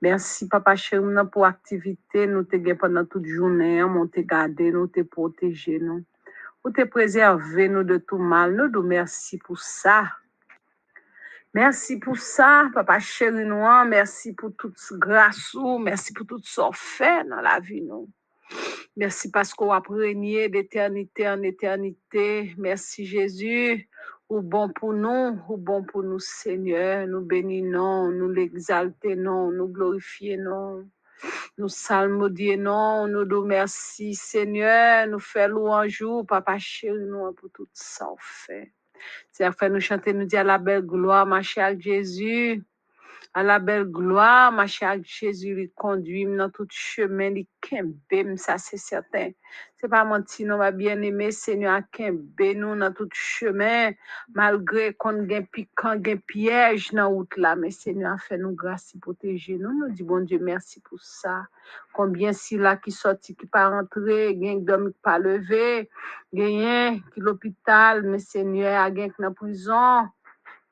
Merci 0.00 0.48
Papa 0.48 0.76
chéri 0.76 1.04
pour 1.30 1.44
activité, 1.44 2.26
nous 2.26 2.44
t'es 2.44 2.58
gardé 2.58 2.78
pendant 2.78 3.04
toute 3.04 3.26
journée, 3.26 3.82
nous 3.82 4.06
t'es 4.06 4.24
gardé, 4.24 4.72
nous 4.72 4.86
t'es 4.86 5.04
protégé 5.04 5.78
nous. 5.78 6.02
Pour 6.62 6.72
te 6.72 6.84
préserver 6.84 7.68
nous 7.68 7.84
de 7.84 7.98
tout 7.98 8.18
mal, 8.18 8.54
nous 8.54 8.68
nous 8.68 8.82
merci 8.82 9.38
pour 9.38 9.58
ça. 9.58 10.04
Merci 11.54 11.98
pour 11.98 12.18
ça, 12.18 12.68
papa 12.74 12.98
chéri 13.00 13.44
noir. 13.44 13.84
Merci 13.86 14.34
pour 14.34 14.54
toute 14.56 14.76
grâce, 14.92 15.54
ou. 15.54 15.78
merci 15.78 16.12
pour 16.12 16.26
tout 16.26 16.40
ce 16.42 16.60
fait 16.72 17.24
dans 17.24 17.40
la 17.40 17.58
vie. 17.60 17.82
Merci 18.96 19.30
parce 19.30 19.54
qu'on 19.54 19.70
a 19.72 19.82
régné 19.88 20.48
d'éternité 20.48 21.28
en 21.28 21.42
éternité. 21.42 22.54
Merci 22.58 23.06
Jésus. 23.06 23.88
Ou 24.28 24.42
bon 24.42 24.68
pour 24.68 24.92
nous, 24.92 25.40
ou 25.48 25.56
bon 25.56 25.82
pour 25.84 26.02
nous, 26.02 26.18
Seigneur. 26.18 27.06
Nous 27.06 27.22
bénissons, 27.22 28.10
nous 28.10 28.28
l'exaltons, 28.28 29.50
nous 29.50 29.68
glorifions. 29.68 30.86
Nous 31.56 31.68
salmodions, 31.68 33.06
nous 33.06 33.24
nous 33.24 33.44
merci, 33.44 34.14
Seigneur. 34.14 35.06
Nous 35.06 35.18
faisons 35.18 35.48
louange, 35.48 36.04
papa 36.26 36.58
chéri 36.58 36.98
nous, 36.98 37.32
pour 37.32 37.50
tout 37.50 37.68
ça 37.72 38.08
fait. 38.18 38.72
C'est 39.30 39.50
fait 39.52 39.70
nous 39.70 39.80
chanter, 39.80 40.12
nous 40.12 40.24
dire 40.24 40.40
à 40.40 40.44
la 40.44 40.58
belle 40.58 40.82
gloire, 40.82 41.26
ma 41.26 41.42
chère 41.42 41.78
Jésus. 41.78 42.64
À 43.34 43.42
la 43.42 43.58
belle 43.58 43.84
gloire, 43.84 44.50
ma 44.52 44.66
chère 44.66 44.96
Jésus, 45.02 45.60
il 45.60 45.70
conduit 45.72 46.24
dans 46.24 46.50
tout 46.50 46.66
chemin, 46.70 47.34
il 47.34 47.46
kembe, 47.60 48.36
ça 48.36 48.58
c'est 48.58 48.78
certain. 48.78 49.30
C'est 49.76 49.88
pas 49.88 50.04
menti, 50.04 50.44
non, 50.44 50.58
ma 50.58 50.72
bien-aimé, 50.72 51.30
Seigneur, 51.30 51.80
kembe 51.92 52.40
nous 52.56 52.74
dans 52.76 52.92
tout 52.92 53.08
chemin, 53.12 53.92
malgré 54.34 54.94
qu'on 54.94 55.22
gagne 55.24 55.46
piquant, 55.46 55.96
gagne 55.96 56.18
piège 56.18 56.90
dans 56.92 57.10
route 57.10 57.36
là, 57.36 57.54
mais 57.54 57.70
Seigneur, 57.70 58.18
fait 58.18 58.38
nous 58.38 58.54
grâce, 58.54 58.94
et 58.94 58.98
protéger 58.98 59.58
nous. 59.58 59.72
Nous 59.72 59.90
dit, 59.90 60.02
bon 60.02 60.24
Dieu, 60.24 60.38
merci 60.40 60.80
pour 60.80 61.00
ça. 61.00 61.46
Combien 61.92 62.32
si 62.32 62.56
là 62.56 62.76
qui 62.76 62.90
sorti, 62.90 63.36
qui 63.36 63.46
pas 63.46 63.68
rentré, 63.68 64.34
d'homme 64.34 64.92
qui 64.92 64.98
pas 65.00 65.18
levé, 65.18 65.88
gagne 66.32 67.02
qui 67.12 67.20
l'hôpital, 67.20 68.02
mais 68.02 68.18
Seigneur, 68.18 68.90
gagne 68.90 69.12
qui 69.12 69.22
dans 69.22 69.32
prison. 69.32 70.08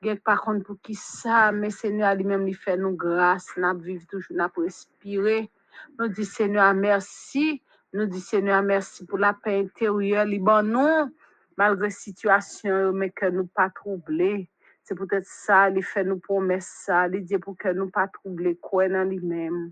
Gen 0.03 0.19
par 0.19 0.41
contre 0.41 0.63
pour 0.63 0.79
qui 0.79 0.93
ça, 0.93 1.51
mais 1.51 1.71
Seigneur 1.71 2.13
lui-même 2.13 2.45
lui 2.45 2.53
fait 2.53 2.77
nous 2.77 2.95
grâce, 2.95 3.57
n'a 3.57 3.73
vivre 3.73 4.05
toujours, 4.07 4.35
n'a 4.37 4.51
respirer. 4.55 5.49
Nous 5.97 6.07
dit 6.07 6.25
Seigneur 6.25 6.73
merci, 6.75 7.63
nous 7.93 8.05
dit 8.05 8.21
Seigneur 8.21 8.61
merci 8.61 9.05
pour 9.05 9.17
la 9.17 9.33
paix 9.33 9.59
intérieure, 9.59 10.27
bon 10.39 10.63
nous, 10.63 11.11
malgré 11.57 11.89
situation, 11.89 12.93
mais 12.93 13.09
que 13.09 13.25
nous 13.25 13.47
pas 13.47 13.71
troubler. 13.71 14.49
C'est 14.83 14.95
peut-être 14.95 15.25
ça, 15.25 15.69
il 15.71 15.83
fait 15.83 16.03
nous 16.03 16.19
promesses 16.19 16.83
ça, 16.85 17.07
il 17.07 17.25
dit 17.25 17.37
pour 17.39 17.57
que 17.57 17.69
nous 17.69 17.89
pas 17.89 18.07
troubler, 18.07 18.55
quoi 18.55 18.87
dans 18.87 19.03
lui-même. 19.03 19.71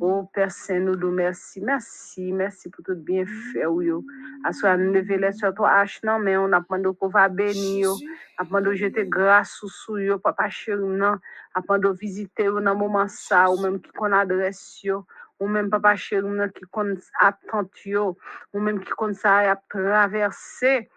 Oh 0.00 0.28
Père 0.32 0.50
Saint, 0.50 0.80
nous 0.80 0.96
nous 0.96 1.10
merci, 1.10 1.60
merci, 1.60 2.32
merci 2.32 2.70
pour 2.70 2.84
tout 2.84 2.94
bien 2.94 3.24
fait, 3.26 3.64
soi, 4.52 4.76
nous 4.76 4.92
lever 4.92 5.32
sur 5.32 5.52
toi, 5.54 5.84
H, 5.84 6.00
non, 6.04 6.18
mais 6.18 6.36
on 6.36 6.52
a 6.52 6.60
demandé 6.60 6.96
qu'on 6.98 7.08
va 7.08 7.28
bénir, 7.28 7.90
apprend 8.38 8.60
de 8.60 8.72
jeter 8.72 9.06
grâce 9.06 9.50
sous 9.50 9.68
sous 9.68 9.98
yo, 9.98 10.18
papa 10.18 10.48
chéri, 10.48 10.82
non, 10.82 11.16
apprend 11.54 11.78
de 11.78 11.88
visiter 11.88 12.44
dans 12.44 12.74
moment 12.74 13.08
ça, 13.08 13.50
ou 13.50 13.60
même 13.60 13.80
qui 13.80 13.90
qu'on 13.90 14.12
adresse 14.12 14.82
yo, 14.82 15.04
ou 15.38 15.48
même 15.48 15.68
papa 15.68 15.96
chéri, 15.96 16.26
non, 16.26 16.48
qui 16.48 16.64
qu'on 16.70 16.94
attend 17.20 17.68
yo, 17.84 18.16
ou 18.52 18.60
même 18.60 18.80
qui 18.82 18.90
qu'on 18.90 19.12
ça 19.12 19.50
a 19.50 19.56
traversé, 19.56 20.88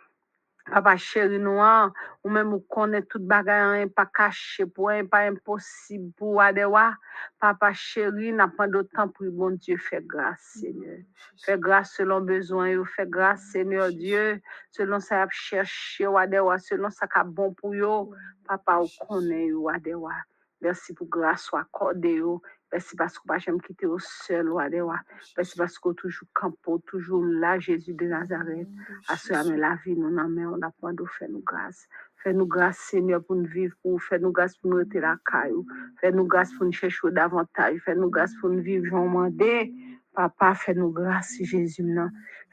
papa 0.70 0.98
chéri 0.98 1.40
noir, 1.40 1.92
ou 2.24 2.30
même 2.30 2.54
ou 2.54 2.60
connaît 2.60 3.02
toute 3.04 3.26
bagaille, 3.26 3.84
hein, 3.84 3.88
pas 3.88 4.06
caché 4.06 4.66
pour 4.66 4.90
un, 4.90 5.06
pas 5.06 5.28
impossible 5.28 6.12
pour 6.14 6.42
adewa, 6.42 6.94
papa 7.40 7.72
chéri, 7.74 8.34
n'a 8.34 8.48
pas 8.48 8.68
de 8.68 8.82
temps 8.82 9.08
pour 9.08 9.26
bon 9.32 9.52
Dieu, 9.52 9.78
fait 9.78 10.06
grâce, 10.06 10.58
Seigneur. 10.60 11.00
Fais 11.44 11.58
grâce 11.58 11.94
selon 11.94 12.22
besoin, 12.22 12.70
yo. 12.70 12.84
Fais 12.84 13.08
grâce, 13.08 13.42
Seigneur 13.52 13.90
Dieu, 13.90 14.42
selon 14.72 15.00
ça 15.00 15.24
a 15.24 15.28
cherché, 15.30 16.08
ou 16.08 16.18
adewa, 16.18 16.58
selon 16.60 16.90
ça 16.90 17.08
qui 17.08 17.20
bon 17.26 17.54
pour 17.54 17.76
yo. 17.76 18.14
Papa, 18.48 18.80
ou 18.80 18.88
connaît, 19.08 19.48
yo, 19.48 19.70
adewa. 19.70 20.14
Merci 20.60 20.94
pour 20.94 21.08
grâce, 21.08 21.52
ou 21.52 21.58
accordé, 21.58 22.16
yo. 22.16 22.42
Merci 22.72 22.96
parce 22.98 23.18
que 23.18 23.26
pas 23.26 23.38
jamais 23.38 23.60
quitter 23.60 23.86
au 23.86 23.98
seul, 24.00 24.50
ou 24.50 24.60
adewa. 24.60 25.00
Merci 25.38 25.58
parce 25.58 25.80
que 25.80 25.90
toujours 25.94 26.28
campo, 26.34 26.80
toujours 26.80 27.24
là, 27.24 27.60
Jésus 27.60 27.94
de 27.94 28.06
Nazareth. 28.06 28.68
À 29.08 29.16
ce 29.16 29.34
moment 29.34 29.56
la 29.58 29.76
vie, 29.86 29.96
nous 29.96 30.10
n'en 30.10 30.28
mais 30.28 30.46
on 30.46 30.62
apprend 30.62 30.92
de 30.92 31.06
faire 31.18 31.30
nous 31.30 31.44
grâce. 31.46 31.88
Fais-nous 32.18 32.46
grâce, 32.46 32.78
Seigneur, 32.78 33.24
pour 33.24 33.36
nous 33.38 33.46
vivre, 33.46 33.76
pour 33.82 34.02
fais-nous 34.02 34.32
grâce 34.32 34.58
pour 34.58 34.72
nous 34.72 34.80
être 34.80 34.94
la 34.96 35.18
caillou. 35.26 35.66
Fais-nous 36.02 36.26
grâce 36.26 36.52
pour 36.54 36.66
nous 36.66 36.74
chercher 36.74 37.12
davantage. 37.12 37.80
Fais-nous 37.86 38.10
grâce 38.10 38.34
pour 38.42 38.50
nous 38.50 38.62
vivre, 38.62 38.86
j'en 38.86 39.06
demandé. 39.06 39.74
Papa, 40.14 40.56
fais-nous 40.56 40.92
grâce, 40.92 41.36
Jésus. 41.40 41.86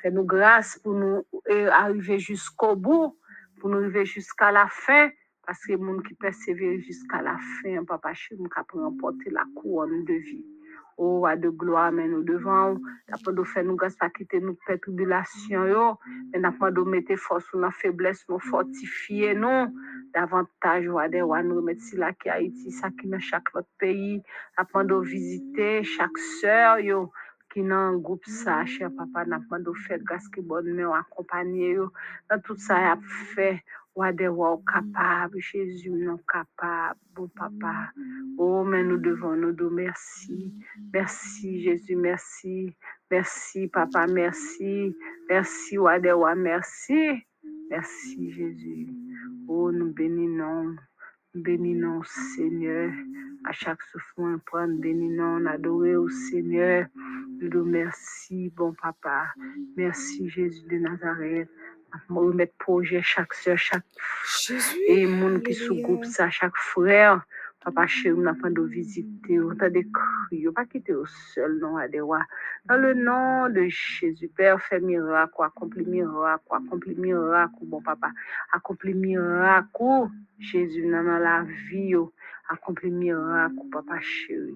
Fais-nous 0.00 0.24
grâce 0.24 0.78
pour 0.78 0.94
nous 0.94 1.26
euh, 1.50 1.70
arriver 1.70 2.18
jusqu'au 2.18 2.76
bout, 2.76 3.18
pour 3.58 3.70
nous 3.70 3.78
arriver 3.78 4.04
jusqu'à 4.04 4.52
la 4.52 4.68
fin. 4.68 5.10
Parce 5.46 5.60
que 5.66 5.72
les 5.72 5.78
gens 5.78 5.98
qui 5.98 6.14
persévèrent 6.14 6.80
jusqu'à 6.80 7.22
la 7.22 7.36
fin, 7.62 7.84
Papa, 7.84 8.14
chez 8.14 8.36
nous, 8.36 8.48
qui 8.48 8.78
remporter 8.78 9.30
la 9.30 9.44
couronne 9.54 10.04
de 10.04 10.14
vie. 10.14 10.44
Oh, 10.96 11.26
à 11.26 11.34
de 11.34 11.48
gloire, 11.48 11.90
mais 11.90 12.06
nous 12.06 12.22
devons, 12.22 12.80
t'as 13.08 13.32
de 13.32 13.42
faire 13.42 13.64
nous 13.64 13.74
grâce, 13.74 13.96
pas 13.96 14.10
quitter 14.10 14.40
nous, 14.40 14.56
père 14.64 14.78
tribulation, 14.80 15.66
yo. 15.66 15.98
Mais 16.32 16.38
n'a 16.38 16.52
pas 16.52 16.70
de 16.70 16.80
mettre 16.82 17.16
force 17.16 17.52
ou 17.52 17.58
la 17.58 17.72
faiblesse, 17.72 18.24
nous 18.28 18.38
fortifier, 18.38 19.34
nous. 19.34 19.74
Davantage, 20.14 20.86
ouais, 20.86 21.08
de, 21.08 21.20
ouais, 21.20 21.42
nous 21.42 21.56
remettre 21.56 21.82
si 21.82 21.96
là 21.96 22.12
qui 22.12 22.28
Haïti, 22.28 22.70
ça 22.70 22.90
qui 22.90 23.08
dans 23.08 23.18
chaque 23.18 23.48
autre 23.56 23.68
pays. 23.78 24.22
Apprendre 24.56 25.00
de 25.00 25.04
visiter 25.04 25.82
chaque 25.82 26.16
sœur, 26.40 26.78
yo. 26.78 27.10
Dans 27.56 27.70
un 27.70 27.96
groupe 27.98 28.24
ça, 28.26 28.64
cher 28.64 28.90
papa, 28.96 29.24
n'a 29.26 29.40
pas 29.48 29.58
de 29.60 29.72
faire 29.72 29.98
grâce 29.98 30.28
qui 30.28 30.40
bonne, 30.40 30.74
mais 30.74 30.84
on 30.84 30.94
accompagner, 30.94 31.72
yo. 31.72 31.90
Dans 32.30 32.40
tout 32.40 32.56
ça, 32.56 32.80
y 32.80 32.84
a 32.84 32.98
fait. 33.94 34.00
Ouais, 34.00 34.12
de, 34.12 34.28
ouais, 34.28 34.56
capable, 34.72 35.40
Jésus, 35.40 35.90
non 35.90 36.18
capable, 36.30 36.98
bon 37.14 37.28
papa. 37.28 37.90
Oh, 38.38 38.64
mais 38.64 38.84
nous 38.84 38.98
devons 38.98 39.36
nous 39.36 39.52
dire 39.52 39.70
merci. 39.70 40.54
Merci, 40.92 41.62
Jésus, 41.62 41.96
merci. 41.96 42.76
Merci, 43.10 43.68
papa, 43.68 44.06
merci. 44.06 44.96
Merci, 45.28 45.78
Wadewa, 45.78 46.34
merci. 46.34 47.22
Merci, 47.70 48.32
Jésus. 48.32 48.88
Oh, 49.48 49.70
nous 49.72 49.92
bénissons. 49.92 50.76
Nous 51.34 51.42
bénissons, 51.42 52.02
Seigneur. 52.36 52.92
À 53.44 53.52
chaque 53.52 53.82
souffle, 53.82 54.12
on 54.18 54.38
prend, 54.38 54.66
nous 54.68 54.78
bénissons, 54.78 55.22
on 55.22 55.46
adore 55.46 56.02
au 56.02 56.08
Seigneur. 56.08 56.86
Nous 57.40 57.64
merci, 57.64 58.52
bon 58.56 58.72
papa. 58.80 59.26
Merci, 59.76 60.28
Jésus 60.28 60.62
de 60.70 60.76
Nazareth. 60.78 61.48
Nous 62.08 62.20
remettre 62.20 62.54
projet 62.58 63.02
chaque 63.02 63.34
soeur, 63.34 63.58
chaque 63.58 63.84
Jésus. 64.46 64.78
et 64.88 65.06
moun 65.06 65.42
qui 65.42 65.54
sous 65.54 65.72
Alléluia. 65.72 65.82
groupe 65.82 66.04
ça, 66.04 66.30
chaque 66.30 66.56
frère. 66.56 67.24
Papa 67.64 67.86
chéri, 67.86 68.14
on 68.18 68.26
a 68.26 68.34
pas 68.34 68.50
de 68.50 68.60
visiter, 68.60 69.40
on 69.40 69.54
t'a 69.56 69.70
des 69.70 69.86
cris, 69.88 70.46
pas 70.54 70.66
quitter 70.66 70.94
au 70.94 71.06
seul, 71.06 71.58
non, 71.60 71.78
à 71.78 71.88
des 71.88 72.00
rois. 72.00 72.24
Dans 72.66 72.76
le 72.76 72.92
nom 72.92 73.48
de 73.48 73.66
Jésus, 73.68 74.28
Père, 74.28 74.60
fais 74.60 74.80
miracle, 74.80 75.32
accomplis 75.40 75.86
miracle, 75.86 76.44
accomplis 76.50 76.94
miracle, 76.94 77.54
bon 77.62 77.80
papa, 77.80 78.10
accomplis 78.52 78.92
miracle, 78.92 80.10
Jésus, 80.38 80.90
dans 80.90 81.02
la 81.02 81.44
vie, 81.70 81.88
yo. 81.88 82.12
accomplis 82.50 82.90
miracle, 82.90 83.56
papa 83.72 83.98
chéri. 84.00 84.54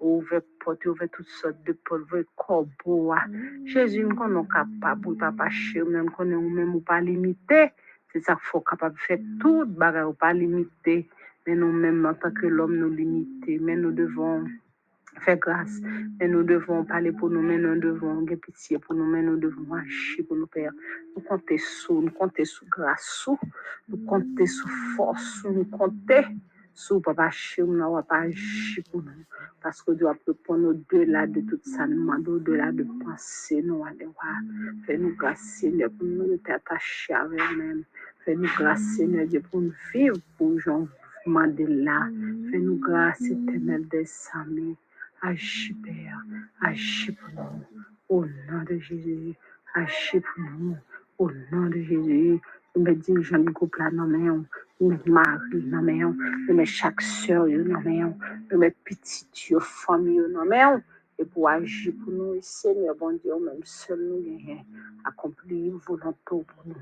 ouvert 0.00 0.42
porte, 0.64 0.86
ouvert 0.86 1.08
toutes 1.10 1.26
sortes 1.26 1.60
de 1.66 1.72
portes, 1.72 2.02
ouvert 2.02 2.24
corbeau. 2.36 3.12
Jésus, 3.64 4.04
nous 4.04 4.16
sommes 4.16 4.46
capables, 4.46 5.16
papa 5.16 5.50
chéri, 5.50 5.88
nous 5.90 6.06
connaissons 6.06 6.50
même 6.50 6.80
pas 6.82 7.00
limité. 7.00 7.70
C'est 8.12 8.20
ça 8.20 8.34
qu'il 8.34 8.44
faut 8.44 8.60
capable 8.60 8.94
de 8.94 9.00
faire 9.00 9.18
tout, 9.40 9.64
bagarre 9.66 10.14
pas 10.14 10.32
limité. 10.32 11.08
Mais 11.46 11.54
nous-mêmes, 11.54 12.06
en 12.06 12.14
tant 12.14 12.30
que 12.30 12.46
l'homme, 12.46 12.76
nous 12.76 12.90
limiter. 12.90 13.58
Mais 13.58 13.76
nous 13.76 13.92
devons 13.92 14.44
faire 15.20 15.36
grâce. 15.36 15.80
Mais 16.18 16.28
nous 16.28 16.42
devons 16.42 16.84
parler 16.84 17.12
pour 17.12 17.30
nous, 17.30 17.42
mais 17.42 17.58
nous 17.58 17.78
devons 17.78 18.10
avoir 18.10 18.38
pitié 18.38 18.78
pour 18.78 18.94
nous, 18.94 19.06
mais 19.06 19.22
nous 19.22 19.36
devons 19.36 19.74
agir 19.74 20.24
pour 20.26 20.36
nous, 20.36 20.46
Père. 20.46 20.72
Nous 21.16 21.22
compter 21.22 21.58
sur, 21.58 22.00
nous 22.00 22.10
compter 22.10 22.44
sur 22.44 22.66
grâce, 22.68 23.28
nous 23.88 23.98
compter 24.06 24.46
sur 24.46 24.68
force, 24.96 25.44
nous 25.44 25.64
compter 25.64 26.26
sur 26.74 27.00
papa 27.00 27.30
chéri, 27.30 27.68
nous 27.68 27.76
n'avons 27.76 28.02
pas 28.02 28.22
agir 28.22 28.82
pour 28.90 29.02
nous. 29.02 29.10
Parce 29.62 29.80
que 29.82 29.92
Dieu 29.92 30.06
a 30.08 30.16
répondre 30.26 30.68
au-delà 30.68 31.26
de 31.26 31.40
tout 31.42 31.60
ça, 31.62 31.86
nous 31.86 32.00
demande 32.00 32.28
au-delà 32.28 32.72
de 32.72 32.84
penser, 33.04 33.62
nous 33.62 33.84
allons 33.84 34.12
voir. 34.12 34.40
Fais-nous 34.84 35.14
grâce, 35.14 35.40
Seigneur, 35.40 35.90
pour 35.96 36.06
nous 36.06 36.32
être 36.32 36.50
attachés 36.50 37.14
avec 37.14 37.40
nous-mêmes. 37.52 37.84
Fais-nous 38.24 38.48
grâce, 38.58 38.82
Seigneur 38.96 39.26
pour 39.50 39.60
nous 39.60 39.72
vivre 39.92 40.16
pour 40.36 40.58
Jean 40.58 40.88
Mandela. 41.26 42.08
Fais-nous 42.50 42.76
grâce, 42.76 43.22
éternel 43.22 43.88
des 43.88 44.06
amis. 44.34 44.76
Agis, 45.22 45.74
Père. 45.84 46.22
Agis 46.62 47.12
pour 47.12 47.30
nous. 47.44 47.64
Au 48.08 48.24
nom 48.26 48.64
de 48.68 48.78
Jésus. 48.78 49.34
Agis 49.74 50.20
pour 50.20 50.44
nous. 50.58 50.76
Au 51.18 51.30
nom 51.52 51.68
de 51.70 51.80
Jésus. 51.82 52.40
Nous 52.76 52.82
mettons 52.82 53.00
dirigeants 53.00 53.38
du 53.38 53.52
groupe 53.52 53.76
là, 53.76 53.90
mais 53.92 54.30
on. 54.30 54.44
Nous 54.80 54.90
mettons 54.90 55.12
Marie, 55.12 55.64
mais 55.82 56.04
on. 56.04 56.14
Nous 56.14 56.54
mettons 56.54 56.66
chaque 56.70 57.00
soeur, 57.02 57.46
non, 57.48 57.80
mais 57.84 58.04
on. 58.04 58.16
Nous 58.52 58.58
mettons 58.58 58.78
petit 58.84 59.26
Dieu, 59.34 59.58
famille, 59.60 60.20
mais 60.48 60.64
on. 60.66 60.82
Et 61.18 61.24
pour 61.26 61.48
agir 61.48 61.94
pour 62.04 62.12
nous, 62.12 62.36
Seigneur, 62.42 62.96
bon 62.96 63.12
Dieu, 63.22 63.34
même 63.40 63.62
seul 63.64 64.00
nous 64.00 64.22
gagnons. 64.22 64.64
Accomplir 65.04 65.74
volonté 65.86 66.18
pour 66.28 66.44
nous. 66.66 66.76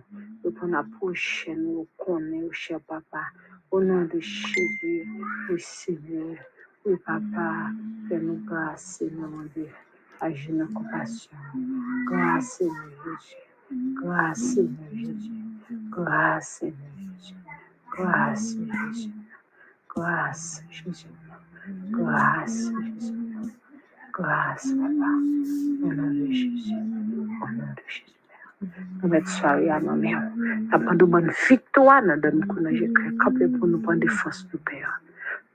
Et 0.44 0.50
pour 0.52 0.68
la 0.68 0.84
prochaine, 0.84 1.62
nous 1.64 1.86
connaissons, 1.98 2.52
cher 2.52 2.80
papa. 2.80 3.24
Au 3.72 3.80
nom 3.80 4.04
de 4.04 4.20
Jésus, 4.20 5.08
oui, 5.48 5.58
Seigneur. 5.58 6.36
Oui, 6.84 6.94
papa, 7.06 7.70
fais-nous 8.06 8.44
grâce, 8.44 8.98
Seigneur, 8.98 9.30
mon 9.30 9.44
Dieu. 9.54 9.68
Agis 10.20 10.52
dans 10.52 10.66
compassion. 10.74 11.30
Grâce, 12.04 12.58
Seigneur 12.58 12.90
Jésus. 13.02 13.94
Grâce, 13.94 14.38
Seigneur 14.40 14.90
Jésus. 14.92 15.30
Grâce, 15.90 16.48
Seigneur 16.48 16.76
Jésus. 16.98 17.34
Grâce, 17.90 18.42
Seigneur 18.50 18.92
Jésus. 18.92 19.10
Grâce, 19.88 20.62
Jésus. 20.70 21.08
Grâce, 21.90 22.72
Jésus. 22.76 23.14
Grâce, 24.12 24.66
papa. 24.70 25.12
Au 25.82 25.92
nom 25.94 26.10
de 26.10 26.26
Jésus. 26.30 26.74
Au 26.74 27.48
nom 27.48 27.72
de 27.74 27.82
Jésus. 27.88 28.21
Nous 29.02 29.08
mettons 29.08 29.26
soirée 29.26 29.70
à 29.70 29.80
nos 29.80 29.94
mains. 29.94 30.30
Nous 30.36 30.68
avons 30.72 30.94
de 30.94 31.04
bonnes 31.04 31.32
victoires. 31.48 32.02
Nous 32.02 32.20
donnons 32.20 32.46
que 32.46 32.60
nous 32.60 32.66
avons 32.68 33.18
capé 33.18 33.48
pour 33.48 33.68
nous 33.68 33.80
prendre 33.80 34.00
des 34.00 34.08
forces 34.08 34.46
de 34.48 34.58
Père. 34.58 35.00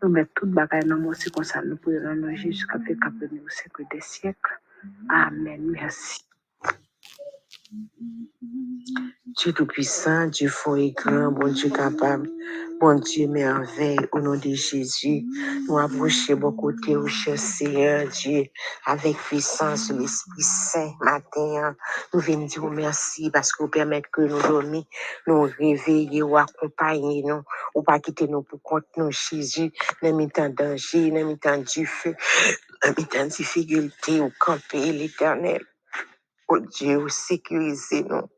Nous 0.03 0.09
mettons 0.09 0.31
toute 0.35 0.51
bagaille 0.51 0.85
dans 0.85 0.97
nous 0.97 1.09
aussi 1.09 1.31
comme 1.31 1.43
ça. 1.43 1.61
Nous 1.63 1.77
pouvons 1.77 2.15
nous 2.15 2.35
Jésus 2.35 2.67
capé 2.67 2.95
capé 2.97 3.27
nous 3.31 3.39
au 3.39 3.83
des 3.91 4.01
siècles. 4.01 4.59
Amen. 5.09 5.61
Merci. 5.71 6.26
Dieu 7.69 9.53
Tout-Puissant, 9.53 10.27
Dieu 10.27 10.47
fort 10.47 10.77
et 10.77 10.91
grand, 10.91 11.31
bon 11.31 11.51
Dieu 11.51 11.69
capable, 11.69 12.29
bon 12.79 12.95
Dieu 12.95 13.27
merveille, 13.27 13.99
au 14.13 14.19
nom 14.19 14.35
de 14.37 14.53
Jésus, 14.53 15.25
nous 15.67 15.77
approchons 15.77 16.35
beaucoup 16.37 16.71
côté 16.71 16.95
au 16.95 17.07
cher 17.07 17.37
Seigneur, 17.37 18.07
Dieu, 18.07 18.45
avec 18.85 19.17
puissance 19.17 19.91
l'Esprit 19.91 20.41
Saint, 20.41 20.93
matin, 21.01 21.75
nous 22.13 22.19
venons 22.21 22.45
dire 22.45 22.63
merci 22.69 23.29
parce 23.31 23.51
que 23.51 23.63
vous 23.63 23.69
permettez 23.69 24.07
que 24.13 24.21
nous 24.21 24.41
dormions, 24.41 24.85
nous 25.27 25.41
réveiller 25.41 26.23
ou 26.23 26.37
accompagner 26.37 27.23
nous, 27.23 27.43
ou 27.75 27.83
pas 27.83 27.99
quitter 27.99 28.27
nous 28.27 28.43
pour 28.43 28.61
compte 28.61 28.85
nous, 28.95 29.11
Jésus, 29.11 29.71
dans 30.01 30.15
mes 30.15 30.29
temps 30.29 30.49
danger, 30.49 31.11
mes 31.11 31.37
temps 31.37 31.57
du 31.57 31.85
feu, 31.85 32.15
mes 32.85 33.05
temps 33.05 33.25
de 33.25 33.29
difficulté, 33.29 34.21
ou 34.21 34.31
camper 34.39 34.93
l'éternel. 34.93 35.61
Oh 36.47 36.59
Dieu, 36.59 36.99
ou 37.03 37.09
sécuriser 37.09 38.03
nous 38.03 38.29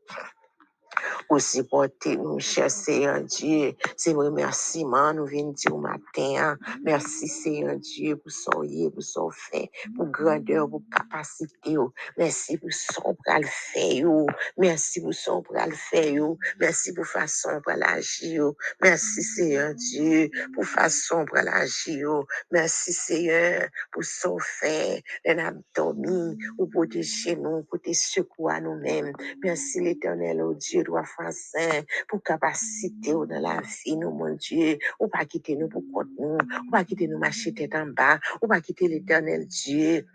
aussi 1.30 1.62
porter 1.64 2.16
nous, 2.16 2.38
cher 2.40 2.70
Seigneur 2.70 3.22
Dieu. 3.22 3.74
C'est 3.96 4.12
un 4.14 4.18
remerciement, 4.18 5.14
nous 5.14 5.26
venons 5.26 5.52
dire 5.52 5.74
au 5.74 5.78
matin. 5.80 6.00
hein. 6.18 6.58
Merci 6.84 7.28
Seigneur 7.28 7.76
Dieu 7.78 8.16
pour 8.16 8.32
son 8.32 8.62
yé, 8.64 8.90
pour 8.90 9.02
son 9.02 9.30
fait, 9.30 9.70
pour 9.96 10.06
grandeur, 10.06 10.68
pour 10.70 10.82
capacité. 10.92 11.78
oh. 11.78 11.92
Merci 12.18 12.58
pour 12.58 12.72
son 12.72 13.16
le 13.28 13.46
faire. 13.46 14.10
oh. 14.10 14.26
Merci 14.58 15.00
pour 15.02 15.14
son 15.14 15.42
le 15.50 15.74
faire. 15.74 16.22
oh. 16.24 16.38
Merci 16.60 16.92
pour 16.94 17.06
façon 17.06 17.60
pour 17.64 17.74
l'agir. 17.74 18.46
oh. 18.46 18.56
Merci 18.82 19.22
Seigneur 19.22 19.74
Dieu 19.74 20.30
pour 20.54 20.66
façon 20.66 21.24
pour 21.26 21.38
l'agir. 21.38 22.08
oh. 22.10 22.26
Merci 22.50 22.92
Seigneur 22.94 23.68
pour 23.92 24.04
son 24.04 24.38
fait, 24.40 25.02
l'anatomie, 25.24 26.38
ou 26.58 26.66
pour 26.66 26.82
protéger 26.82 27.36
nous, 27.36 27.64
pour 27.64 27.80
te 27.82 27.92
secouer 27.92 28.54
à 28.54 28.60
nous-mêmes. 28.62 29.12
Merci 29.42 29.80
l'éternel, 29.80 30.42
oh 30.42 30.54
Dieu, 30.54 30.84
roi 30.90 31.04
français, 31.04 31.86
pour 32.08 32.22
capacité 32.22 33.14
oh, 33.14 33.26
dans 33.26 33.40
la 33.40 33.60
vie, 33.60 33.96
nous, 33.96 34.10
mon 34.10 34.34
Dieu. 34.34 34.78
Ou 34.98 35.08
pas 35.08 35.24
quitter 35.24 35.56
nous 35.56 35.68
pour 35.68 35.82
compte 35.92 36.08
nous, 36.18 36.36
ou 36.36 36.70
pas 36.70 36.84
quitter 36.84 37.08
nous 37.08 37.18
marcher 37.18 37.54
tête 37.54 37.74
en 37.74 37.86
bas, 37.86 38.18
ou 38.42 38.46
pas 38.46 38.60
quitter 38.60 38.88
l'éternel 38.88 39.46
Dieu. 39.46 40.06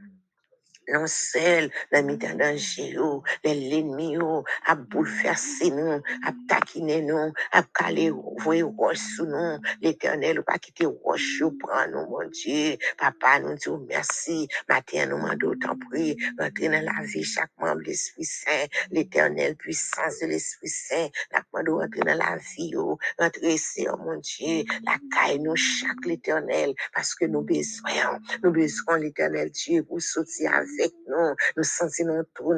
Non 0.89 1.07
seul, 1.07 1.71
dans 1.91 2.05
mi 2.05 2.19
temps 2.19 2.35
danger, 2.35 2.97
oh, 2.99 3.23
l'ennemi, 3.43 4.17
oh, 4.21 4.43
a 4.67 4.75
bouleversé 4.75 5.71
nous, 5.71 5.93
a 5.93 6.31
taquiné 6.47 7.01
nous, 7.01 7.33
a 7.53 7.63
calé, 7.73 8.11
voyez, 8.39 8.63
roche 8.63 8.99
sous 9.17 9.25
nous, 9.25 9.59
l'éternel, 9.81 10.39
ou 10.39 10.43
pas 10.43 10.59
quitter 10.59 10.85
roche, 10.85 11.41
ou 11.41 11.51
prend 11.57 11.87
nous, 11.89 12.05
mon 12.09 12.29
Dieu. 12.29 12.77
Papa, 12.99 13.39
nous 13.39 13.55
disons 13.55 13.85
merci. 13.89 14.47
Matin, 14.69 15.07
nous 15.07 15.17
demandons 15.17 15.49
autant 15.51 15.77
prier, 15.89 16.17
rentrer 16.39 16.69
dans 16.69 16.85
la 16.85 17.03
vie, 17.05 17.23
chaque 17.23 17.51
membre 17.59 17.81
de 17.81 17.85
l'Esprit 17.87 18.25
Saint, 18.25 18.65
l'éternel, 18.91 19.55
puissance 19.57 20.19
de 20.21 20.27
l'Esprit 20.27 20.69
Saint, 20.69 21.09
la 21.33 21.41
demandons 21.53 21.79
rentrer 21.81 22.01
dans 22.01 22.15
la 22.19 22.37
vie, 22.37 22.73
oh, 22.77 22.99
rentrer, 23.19 23.57
Seigneur, 23.57 23.97
mon 23.99 24.19
Dieu, 24.19 24.65
la 24.85 24.97
caille, 25.15 25.39
nous, 25.39 25.55
chaque 25.55 26.05
l'éternel, 26.05 26.75
parce 26.93 27.15
que 27.15 27.25
nous 27.25 27.41
besoin, 27.41 28.19
nous 28.43 28.51
besoin 28.51 28.99
l'éternel 28.99 29.51
Dieu 29.51 29.83
pour 29.83 30.01
sortir 30.01 30.53
avec 30.79 30.93
nous. 31.07 31.35
Nous 31.57 31.63
sentons 31.63 32.23
tout, 32.35 32.53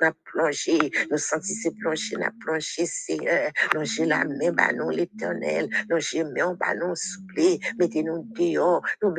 avons 0.00 0.14
plongé, 0.24 0.78
nous 1.10 1.18
sentons 1.18 1.42
ces 1.44 1.70
nous 1.82 1.94
plongé, 2.40 2.86
Seigneur. 2.86 3.50
Nous 3.74 3.84
j'ai 3.84 4.06
la 4.06 4.24
main, 4.24 4.52
l'éternel. 4.90 5.68
Mettez-nous. 7.78 8.28
Nous 9.02 9.10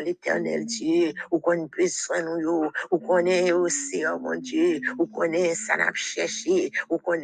l'éternel 0.00 0.64
Dieu. 0.66 1.12
Ou 1.30 1.40
qu'on 1.40 1.66
besoin 1.66 2.22
nous. 2.22 2.70
Ou 2.90 2.98
qu'on 2.98 3.26
est 3.26 3.52
au 3.52 3.68
Seigneur, 3.68 4.20
mon 4.20 4.36
Dieu. 4.36 4.80
Ou 4.98 5.06
qu'on 5.06 5.32
est 5.32 5.54
ça, 5.54 5.76
n'a 5.76 5.90
cherché. 5.94 6.72
Ou 6.90 6.98
qu'on 6.98 7.14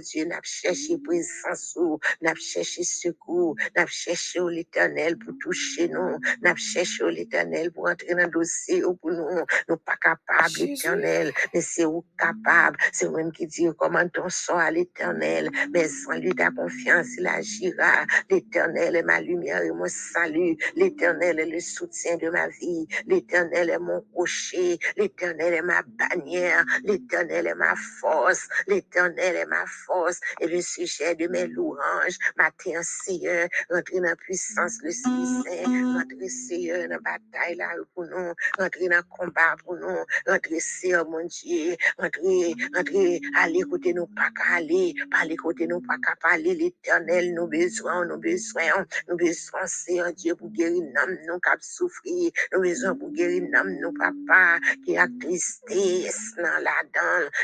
Dieu, 0.00 0.24
n'a 0.26 0.40
cherché 0.42 0.98
n'a 2.22 2.34
cherché. 2.34 2.82
N'a 3.76 3.86
cherché 3.86 4.40
l'éternel 4.50 5.18
pour 5.18 5.34
toucher 5.40 5.88
nous. 5.88 6.18
N'a 6.42 6.54
cherché 6.56 7.04
l'éternel 7.10 7.72
pour 7.72 7.88
dossier 8.28 8.84
nous. 9.12 9.44
Capables, 10.02 10.56
Jésus. 10.56 10.66
l'éternel. 10.66 11.32
Mais 11.54 11.60
c'est 11.62 11.84
vous 11.84 12.04
capable? 12.18 12.78
C'est 12.92 13.06
vous-même 13.06 13.32
qui 13.32 13.46
dit 13.46 13.68
comment 13.78 14.08
ton 14.08 14.28
sort 14.30 14.58
à 14.58 14.70
l'éternel. 14.70 15.50
Mais 15.72 15.88
sans 15.88 16.14
lui 16.18 16.34
ta 16.34 16.50
confiance, 16.50 17.08
il 17.18 17.26
agira. 17.26 18.06
L'éternel 18.30 18.96
est 18.96 19.02
ma 19.02 19.20
lumière 19.20 19.62
et 19.62 19.72
mon 19.72 19.88
salut. 19.88 20.56
L'éternel 20.76 21.40
est 21.40 21.46
le 21.46 21.60
soutien 21.60 22.16
de 22.18 22.30
ma 22.30 22.48
vie. 22.48 22.86
L'éternel 23.06 23.70
est 23.70 23.78
mon 23.78 24.04
rocher. 24.14 24.78
L'éternel 24.96 25.54
est 25.54 25.62
ma 25.62 25.82
bannière. 25.82 26.64
L'éternel 26.84 27.46
est 27.48 27.54
ma 27.54 27.74
force. 28.00 28.48
L'éternel 28.68 29.36
est 29.36 29.46
ma 29.46 29.64
force 29.66 30.20
et 30.40 30.48
le 30.48 30.60
sujet 30.62 31.14
de 31.16 31.28
mes 31.28 31.46
louanges. 31.48 32.18
Matin, 32.36 32.82
Seigneur, 32.82 33.48
rentrer 33.70 33.96
dans 34.00 34.08
la 34.10 34.16
puissance, 34.16 34.78
le 34.82 34.92
Saint, 34.92 35.10
rentrer, 35.94 36.28
Seigneur, 36.28 36.88
dans 36.88 36.94
la 36.94 36.98
bataille 37.00 37.56
là 37.56 37.70
pour 37.94 38.04
nous, 38.06 38.34
rentrer 38.58 38.88
dans 38.88 38.98
le 38.98 39.02
combat 39.04 39.56
pour 39.64 39.76
nous, 39.76 39.89
nous, 39.90 40.32
rentrer, 40.32 40.60
Seigneur, 40.60 41.08
mon 41.08 41.24
Dieu, 41.26 41.76
rentrer, 41.98 42.54
rentrer, 42.74 43.20
aller 43.36 43.62
côté 43.62 43.92
nous, 43.94 44.06
pas 44.06 44.30
qu'à 44.30 44.56
aller, 44.56 44.94
parler 45.10 45.36
côté 45.36 45.66
nous, 45.66 45.80
pas 45.80 45.96
qu'à 45.98 46.16
l'éternel, 46.54 47.34
nous 47.34 47.46
besoin, 47.46 48.04
nous 48.06 48.18
besoin, 48.18 48.62
nous 49.08 49.16
besoin, 49.16 49.66
Seigneur 49.66 50.12
Dieu, 50.12 50.34
pour 50.34 50.50
guérir 50.50 50.82
l'âme, 50.94 51.16
nous 51.26 51.38
qui 51.38 51.50
souffrir, 51.60 52.30
nous 52.52 52.60
besoin 52.60 52.94
pour 52.94 53.10
guérir 53.10 53.42
nous, 53.80 53.92
papa, 53.92 54.58
qui 54.84 54.96
a 54.96 55.06
tristesse 55.20 56.34
dans 56.36 56.62
la 56.62 56.72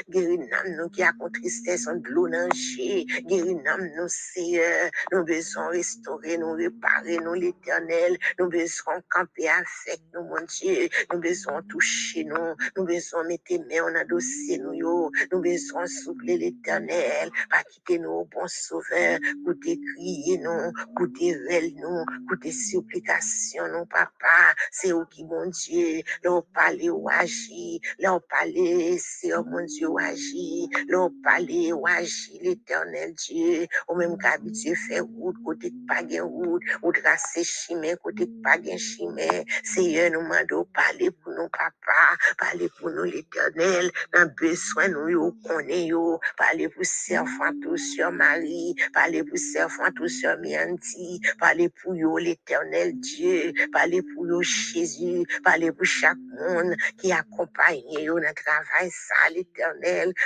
guérir 0.09 0.41
l'âme, 0.51 0.77
nous 0.77 0.89
qui 0.89 1.03
a 1.03 1.13
tristesse 1.33 1.87
en 1.87 2.01
l'eau 2.05 2.29
nous, 2.29 4.09
Seigneur, 4.09 4.91
nous 5.13 5.25
besoin 5.25 5.69
restaurer, 5.69 6.39
nous 6.39 6.53
réparer, 6.53 7.19
nous, 7.19 7.35
l'éternel, 7.35 8.17
nous 8.39 8.49
besoin 8.49 9.01
camper 9.09 9.49
avec 9.49 10.01
nous, 10.15 10.23
mon 10.23 10.45
Dieu, 10.47 10.89
nous 11.13 11.21
besoin 11.21 11.63
toucher 11.63 12.25
nous, 12.25 12.55
nous 12.77 12.85
besoin 12.85 13.25
mettre 13.25 13.55
mains 13.69 13.85
en 13.85 13.95
adossé 13.95 14.59
nous, 14.59 14.75
yo, 14.75 15.11
nous 15.33 15.41
besoin 15.41 15.87
souffler 15.87 16.39
l'éternel, 16.39 17.31
pas 17.51 17.63
quitter 17.65 17.99
nous, 17.99 18.25
bon 18.33 18.47
sauveur, 18.47 19.19
côté 19.45 19.79
crier 19.95 20.39
nous, 20.39 20.73
côté 20.97 21.35
vel 21.49 21.75
nous, 21.77 22.05
côté 22.29 22.53
supplication 22.53 23.69
nous, 23.73 23.87
papa, 23.87 24.55
c'est 24.71 24.93
où 24.93 25.05
qui, 25.07 25.25
mon 25.25 25.47
Dieu, 25.47 26.03
l'on 26.25 26.43
parle 26.55 26.91
ou 26.91 27.09
agit, 27.09 27.81
l'on 28.01 28.21
parle, 28.29 28.53
c'est 28.99 29.33
mon 29.45 29.65
Dieu 29.77 29.91
agit, 30.01 30.69
l'on 30.89 31.13
parle 31.23 31.51
ou 31.75 31.87
agit, 31.87 32.41
l'éternel 32.43 33.15
Dieu, 33.15 33.67
ou 33.89 33.97
même 33.97 34.17
qu'habitué 34.19 34.75
fait 34.75 35.01
route, 35.01 35.37
côté 35.45 35.73
pas 35.89 36.03
gain 36.03 36.25
route, 36.25 36.63
ou 36.83 36.93
tracer 36.93 37.45
chemin, 37.45 37.97
côté 37.97 38.27
pas 38.43 38.59
gain 38.59 38.79
chemin, 38.79 39.45
Seigneur, 39.65 40.11
nous 40.13 40.23
mandons 40.23 40.65
parler 40.75 41.11
pour 41.11 41.33
nous, 41.33 41.49
papa, 41.51 42.17
parler 42.39 42.71
pour 42.79 42.91
nous, 42.91 43.05
l'éternel, 43.05 43.91
dans 44.15 44.33
besoin, 44.41 44.89
nous, 44.89 45.09
yo, 45.11 45.33
connaît, 45.47 45.87
yo, 45.87 46.21
parler 46.39 46.69
pour 46.69 46.85
servant 46.85 47.53
tout 47.63 47.77
sur 47.77 48.13
Marie, 48.13 48.75
parler 48.95 49.25
pour 49.25 49.39
servant 49.39 49.91
tout 49.97 50.09
sur 50.09 50.39
Mianti, 50.39 51.21
parler 51.39 51.69
pour 51.69 51.95
yo, 51.97 52.19
l'éternel 52.19 52.99
Dieu, 53.01 53.53
parler 53.73 54.03
pour 54.03 54.27
yo, 54.27 54.43
Jésus, 54.43 55.27
parler 55.45 55.73
pour 55.73 55.87
chaque 55.87 56.19
monde 56.19 56.75
qui 56.99 57.13
accompagne 57.13 57.83
yo 58.01 58.15
dans 58.21 58.29
le 58.29 58.35
travail, 58.35 58.91
ça, 58.91 59.31
l'éternel, 59.31 59.66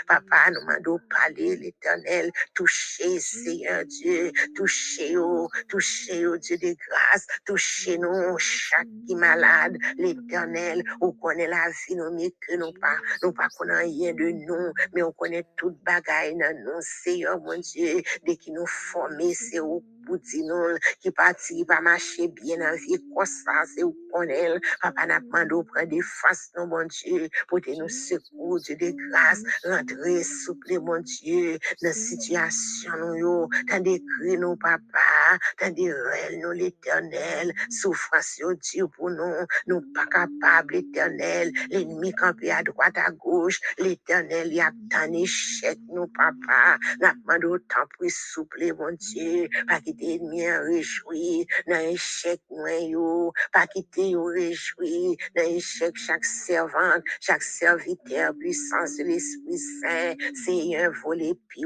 papa, 0.07 0.51
nous 0.53 0.67
mandons 0.67 0.99
parler, 1.11 1.57
l'éternel, 1.57 2.31
toucher, 2.55 3.19
Seigneur 3.21 3.85
Dieu, 3.85 4.33
toucher, 4.55 5.13
yo, 5.13 5.49
toucher, 5.69 6.21
yo, 6.21 6.37
Dieu 6.37 6.57
de 6.59 6.75
grâce, 6.75 7.27
toucher 7.47 7.99
nous, 7.99 8.39
chaque 8.39 8.87
qui 9.07 9.15
malade, 9.15 9.77
l'éternel, 9.97 10.83
on 11.01 11.13
connaît 11.13 11.47
la 11.47 11.69
vie, 11.69 11.97
nous, 11.97 12.13
mais 12.13 12.31
que 12.41 12.57
nous 12.57 12.73
pas, 12.81 12.97
nous 13.23 13.33
pas 13.33 13.49
qu'on 13.57 13.67
rien 13.67 14.13
de 14.15 14.31
nous, 14.31 14.73
mais 14.95 15.03
on 15.03 15.13
connaît 15.13 15.45
toute 15.57 15.79
bagaille 15.85 16.37
dans 16.37 16.57
nous, 16.65 16.81
Seigneur, 16.81 17.41
mon 17.41 17.59
Dieu, 17.59 18.03
dès 18.27 18.37
qu'il 18.37 18.55
nous 18.55 18.67
former, 18.67 19.35
c'est 19.35 19.61
au 19.61 19.83
nous, 20.09 20.79
qui 21.01 21.11
parti, 21.11 21.57
qui 21.57 21.65
pas 21.65 21.81
marcher 21.81 22.29
bien 22.29 22.59
la 22.59 22.75
vie, 22.77 22.99
ça, 23.25 23.65
c'est 23.75 23.83
au 23.83 23.95
connaît, 24.13 24.59
papa 24.83 25.07
n'a 25.07 25.21
demandé 25.21 25.55
au 25.55 25.63
prendre 25.63 25.89
des 25.89 26.01
faces, 26.03 26.51
non, 26.57 26.67
mon 26.67 26.85
Dieu, 26.87 27.29
pour 27.49 27.61
te 27.61 27.71
nous 27.71 27.89
secours, 27.89 28.61
Dieu 28.61 28.77
de 28.77 28.91
grâce, 28.91 29.43
rentrer, 29.65 30.23
souple, 30.23 30.81
mon 30.81 31.01
Dieu, 31.01 31.59
dans 31.83 31.89
la 31.89 31.93
situation, 31.93 32.93
nous, 32.99 33.15
yo, 33.15 33.49
t'as 33.69 33.81
des 33.81 34.03
cris, 34.03 34.39
nous, 34.39 34.57
papa, 34.57 35.39
t'as 35.59 35.71
des 35.71 35.93
rêves, 35.93 36.39
nous, 36.41 36.53
l'éternel, 36.53 37.53
souffrance, 37.71 38.39
yo, 38.39 38.55
Dieu, 38.55 38.87
pour 38.89 39.11
nous, 39.11 39.47
nous 39.67 39.83
pas 39.95 40.07
capables, 40.07 40.75
l'éternel, 40.75 41.53
l'ennemi 41.71 42.13
campé 42.13 42.51
à 42.51 42.63
droite, 42.63 42.97
à 42.97 43.11
gauche, 43.11 43.61
l'éternel, 43.79 44.49
il 44.49 44.55
y 44.55 44.61
a 44.61 44.73
tant 44.91 45.13
échec, 45.13 45.79
nous, 45.89 46.09
papa, 46.09 46.79
n'a 47.01 47.15
demandé 47.15 47.47
autant 47.47 47.87
pour 47.97 48.11
souple, 48.11 48.75
mon 48.79 48.93
Dieu, 48.93 49.49
pas 49.69 49.81
quitter 49.81 49.90
l'ennemi 49.99 50.49
en 50.51 50.63
réjoui, 50.65 51.47
dans 51.67 51.81
échec, 51.81 52.41
moi, 52.51 52.71
yo, 52.81 53.33
pas 53.53 53.67
quitter 53.67 54.11
yo 54.11 54.25
réjoui, 54.25 55.17
dans 55.37 55.45
échec, 55.45 55.97
chaque 55.97 56.25
servante, 56.25 57.03
chaque 57.21 57.43
serviteur, 57.43 58.33
puissance 58.39 58.97
de 58.97 59.05
l'Esprit 59.05 59.59
Saint, 59.59 60.15
Seigneur, 60.45 60.93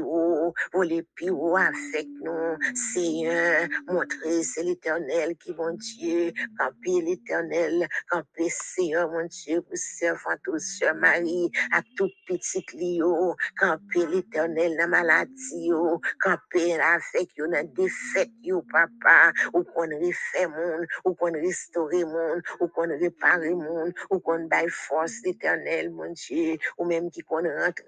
haut, 0.01 0.53
voler 0.73 1.03
plus 1.15 1.29
haut 1.29 1.57
avec 1.57 2.07
nous, 2.21 2.57
Seigneur, 2.93 3.67
montrer, 3.87 4.43
c'est 4.43 4.63
l'éternel 4.63 5.35
qui, 5.37 5.53
mon 5.53 5.73
Dieu, 5.73 6.31
camper 6.57 7.01
l'éternel, 7.01 7.87
camper, 8.09 8.49
Seigneur, 8.49 9.09
mon 9.11 9.25
Dieu, 9.25 9.61
pour 9.61 9.77
servant 9.77 10.35
tout 10.43 10.59
sur 10.59 10.93
Marie, 10.95 11.49
à 11.71 11.81
tout 11.97 12.09
petit 12.27 12.65
lio, 12.73 13.35
camper 13.59 14.05
l'éternel 14.07 14.75
dans 14.77 14.89
maladie, 14.89 15.69
camper 16.21 16.79
avec 16.79 17.29
yo 17.37 17.47
dans 17.47 17.67
défaite, 18.15 18.31
yo, 18.43 18.63
papa, 18.71 19.33
ou 19.53 19.63
qu'on 19.63 19.81
refait 19.89 20.47
monde, 20.47 20.87
ou 21.05 21.13
qu'on 21.15 21.33
restaure 21.33 21.89
monde, 21.93 22.41
ou 22.59 22.67
qu'on 22.67 22.87
répare 22.89 23.39
monde, 23.41 23.93
ou 24.11 24.19
qu'on 24.19 24.45
baille 24.47 24.69
force 24.69 25.21
l'éternel, 25.25 25.91
mon 25.91 26.11
Dieu, 26.13 26.57
ou 26.77 26.85
même 26.85 27.09
qui 27.11 27.21
qu'on 27.21 27.37
rentre, 27.43 27.83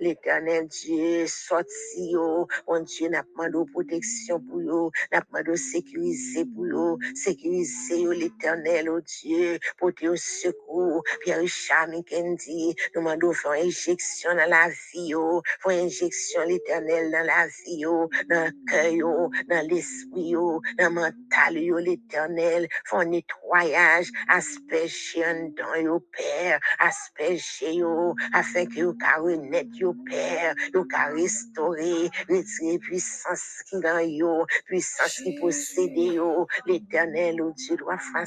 l'éternel 0.00 0.68
Dieu, 0.68 1.26
sorti, 1.26 2.12
yo, 2.12 2.48
mon 2.68 2.80
Dieu, 2.82 3.08
n'a 3.08 3.24
pas 3.36 3.48
de 3.50 3.64
protection 3.72 4.40
pour 4.40 4.62
yo, 4.62 4.92
n'a 5.12 5.22
pas 5.22 5.42
de 5.42 5.54
sécurité 5.54 6.44
pour 6.54 6.66
yo, 6.66 6.98
sécuriser 7.14 8.00
yo, 8.02 8.12
l'éternel, 8.12 8.90
oh 8.90 9.00
Dieu, 9.00 9.58
pour 9.78 9.94
te 9.94 10.06
au 10.06 10.16
secours, 10.16 11.04
Pierre 11.22 11.40
Richard 11.40 11.88
Mikendi, 11.88 12.74
nous 12.94 13.02
demandons 13.02 13.32
faire 13.32 13.52
injection 13.52 14.30
dans 14.34 14.50
la 14.50 14.68
vie, 14.68 15.08
yo, 15.08 15.42
faire 15.62 15.84
injection 15.84 16.42
l'éternel 16.46 17.10
dans 17.12 17.26
la 17.26 17.46
vie, 17.46 17.78
yo, 17.80 18.10
le 18.28 18.50
cœur, 18.70 18.86
yo, 18.92 19.30
dans 19.48 19.63
l'esprit, 19.68 20.30
yo, 20.30 20.60
le 20.78 20.88
mental, 20.90 21.54
l'éternel, 21.54 22.68
faire 22.86 23.06
nettoyage, 23.06 24.10
asperger 24.28 25.52
dans 25.56 25.74
yo, 25.76 26.00
Père, 26.12 26.60
asperger 26.78 27.74
yo, 27.74 28.14
afin 28.32 28.66
que 28.66 28.80
yo, 28.80 28.94
ka 28.94 29.18
renaître 29.20 29.76
yo, 29.78 29.94
Père, 30.06 30.54
yo, 30.74 30.84
ka 30.84 31.08
retirer 31.10 32.78
puissance 32.78 33.62
qui 33.68 33.80
dans 33.80 34.00
yo, 34.00 34.46
puissance 34.66 35.20
qui 35.22 35.34
possède 35.40 35.96
yo, 35.96 36.46
l'éternel, 36.66 37.40
oh 37.42 37.52
Dieu, 37.56 37.76
doit 37.76 37.98
faire 37.98 38.26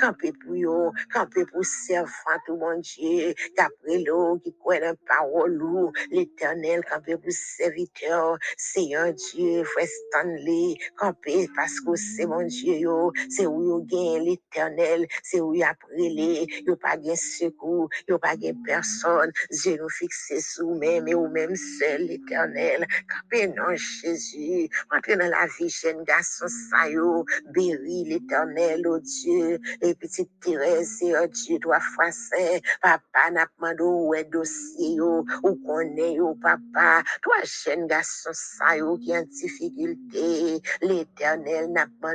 camper 0.00 0.32
pour 0.44 0.56
yo, 0.56 0.92
camper 1.12 1.44
pour 1.46 1.64
servant, 1.64 2.38
tout 2.46 2.56
mon 2.56 2.78
Dieu, 2.80 3.34
qu'après 3.56 3.98
l'eau, 3.98 4.38
qui 4.42 4.54
croit 4.58 4.80
dans 4.80 4.96
parole, 5.06 5.62
ou 5.62 5.92
l'éternel, 6.10 6.84
camper 6.90 7.16
pour 7.16 7.32
serviteur, 7.32 8.38
Seigneur 8.56 9.12
Dieu, 9.12 9.64
frère 9.64 9.86
Stanley, 9.86 10.59
camper 10.96 11.48
parce 11.56 11.80
que 11.80 11.94
c'est 11.96 12.26
mon 12.26 12.42
Dieu, 12.46 12.74
yo, 12.78 13.12
c'est 13.28 13.46
où 13.46 13.62
yo 13.64 13.80
gagne 13.82 14.24
l'éternel, 14.24 15.06
c'est 15.22 15.40
où 15.40 15.54
y 15.54 15.62
a 15.62 15.74
prélé, 15.74 16.46
yo 16.66 16.76
pas 16.76 16.96
gain 16.96 17.16
secours, 17.16 17.88
yo 18.08 18.18
pas 18.18 18.36
gain 18.36 18.54
personne, 18.64 19.32
Dieu 19.50 19.78
nous 19.80 19.88
fixé 19.88 20.40
sous 20.40 20.74
même 20.74 21.08
et 21.08 21.14
ou 21.14 21.28
même 21.28 21.56
seul 21.56 22.02
l'éternel, 22.06 22.86
camper 23.08 23.48
non 23.48 23.74
Jésus, 23.76 24.68
entrer 24.96 25.16
dans 25.16 25.30
la 25.30 25.46
vie, 25.58 25.68
jeune 25.68 26.04
garçon, 26.04 26.46
ça 26.48 26.88
yo, 26.90 27.24
béri 27.54 28.04
l'éternel, 28.04 28.86
oh 28.86 28.98
Dieu, 28.98 29.60
et 29.82 29.94
petite 29.94 30.30
Thérèse, 30.40 31.02
oh 31.02 31.26
Dieu, 31.26 31.58
toi, 31.60 31.80
français, 31.80 32.60
papa, 32.82 33.30
n'a 33.32 33.46
pas 33.46 33.74
demandé 33.74 33.82
où 33.82 34.14
est 34.14 34.24
dossier, 34.24 34.94
yo, 34.96 35.24
ou 35.42 35.54
connaît, 35.66 36.14
yo, 36.14 36.34
papa, 36.42 37.02
toi, 37.22 37.34
jeune 37.44 37.86
garçon, 37.86 38.30
ça 38.32 38.76
yo, 38.76 38.96
qui 38.98 39.16
en 39.16 39.22
difficulté, 39.22 40.49
l'éternel 40.82 41.72
n'a 41.72 41.86
pas 42.00 42.14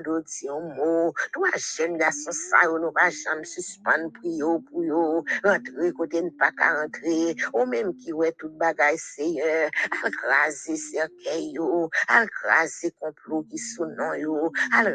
un 0.50 0.76
mot, 0.76 1.14
toi, 1.34 1.50
jeune 1.56 1.98
garçon, 1.98 2.32
ça 2.32 2.64
yo, 2.66 2.80
nous 2.80 2.92
pas 2.92 3.10
jamais 3.10 3.46
suspendre 3.46 4.12
priyo 4.14 4.60
pour 4.60 4.84
yo, 4.84 5.24
rentrer 5.44 5.92
côté 5.94 6.22
ne 6.22 6.30
pas 6.32 6.52
qu'à 6.52 6.82
rentrer, 6.82 7.36
ou 7.54 7.66
même 7.66 7.96
qui 7.96 8.14
ouais 8.14 8.34
tout 8.38 8.50
bagaille, 8.50 8.98
Seigneur, 8.98 9.70
al 10.04 10.12
craser 10.12 10.78
cercueil 10.78 11.54
yo, 11.54 11.90
al 12.08 12.28
complot 13.00 13.44
qui 13.50 13.58
sous 13.58 13.86
non 13.86 14.14
yo, 14.16 14.52
al 14.74 14.94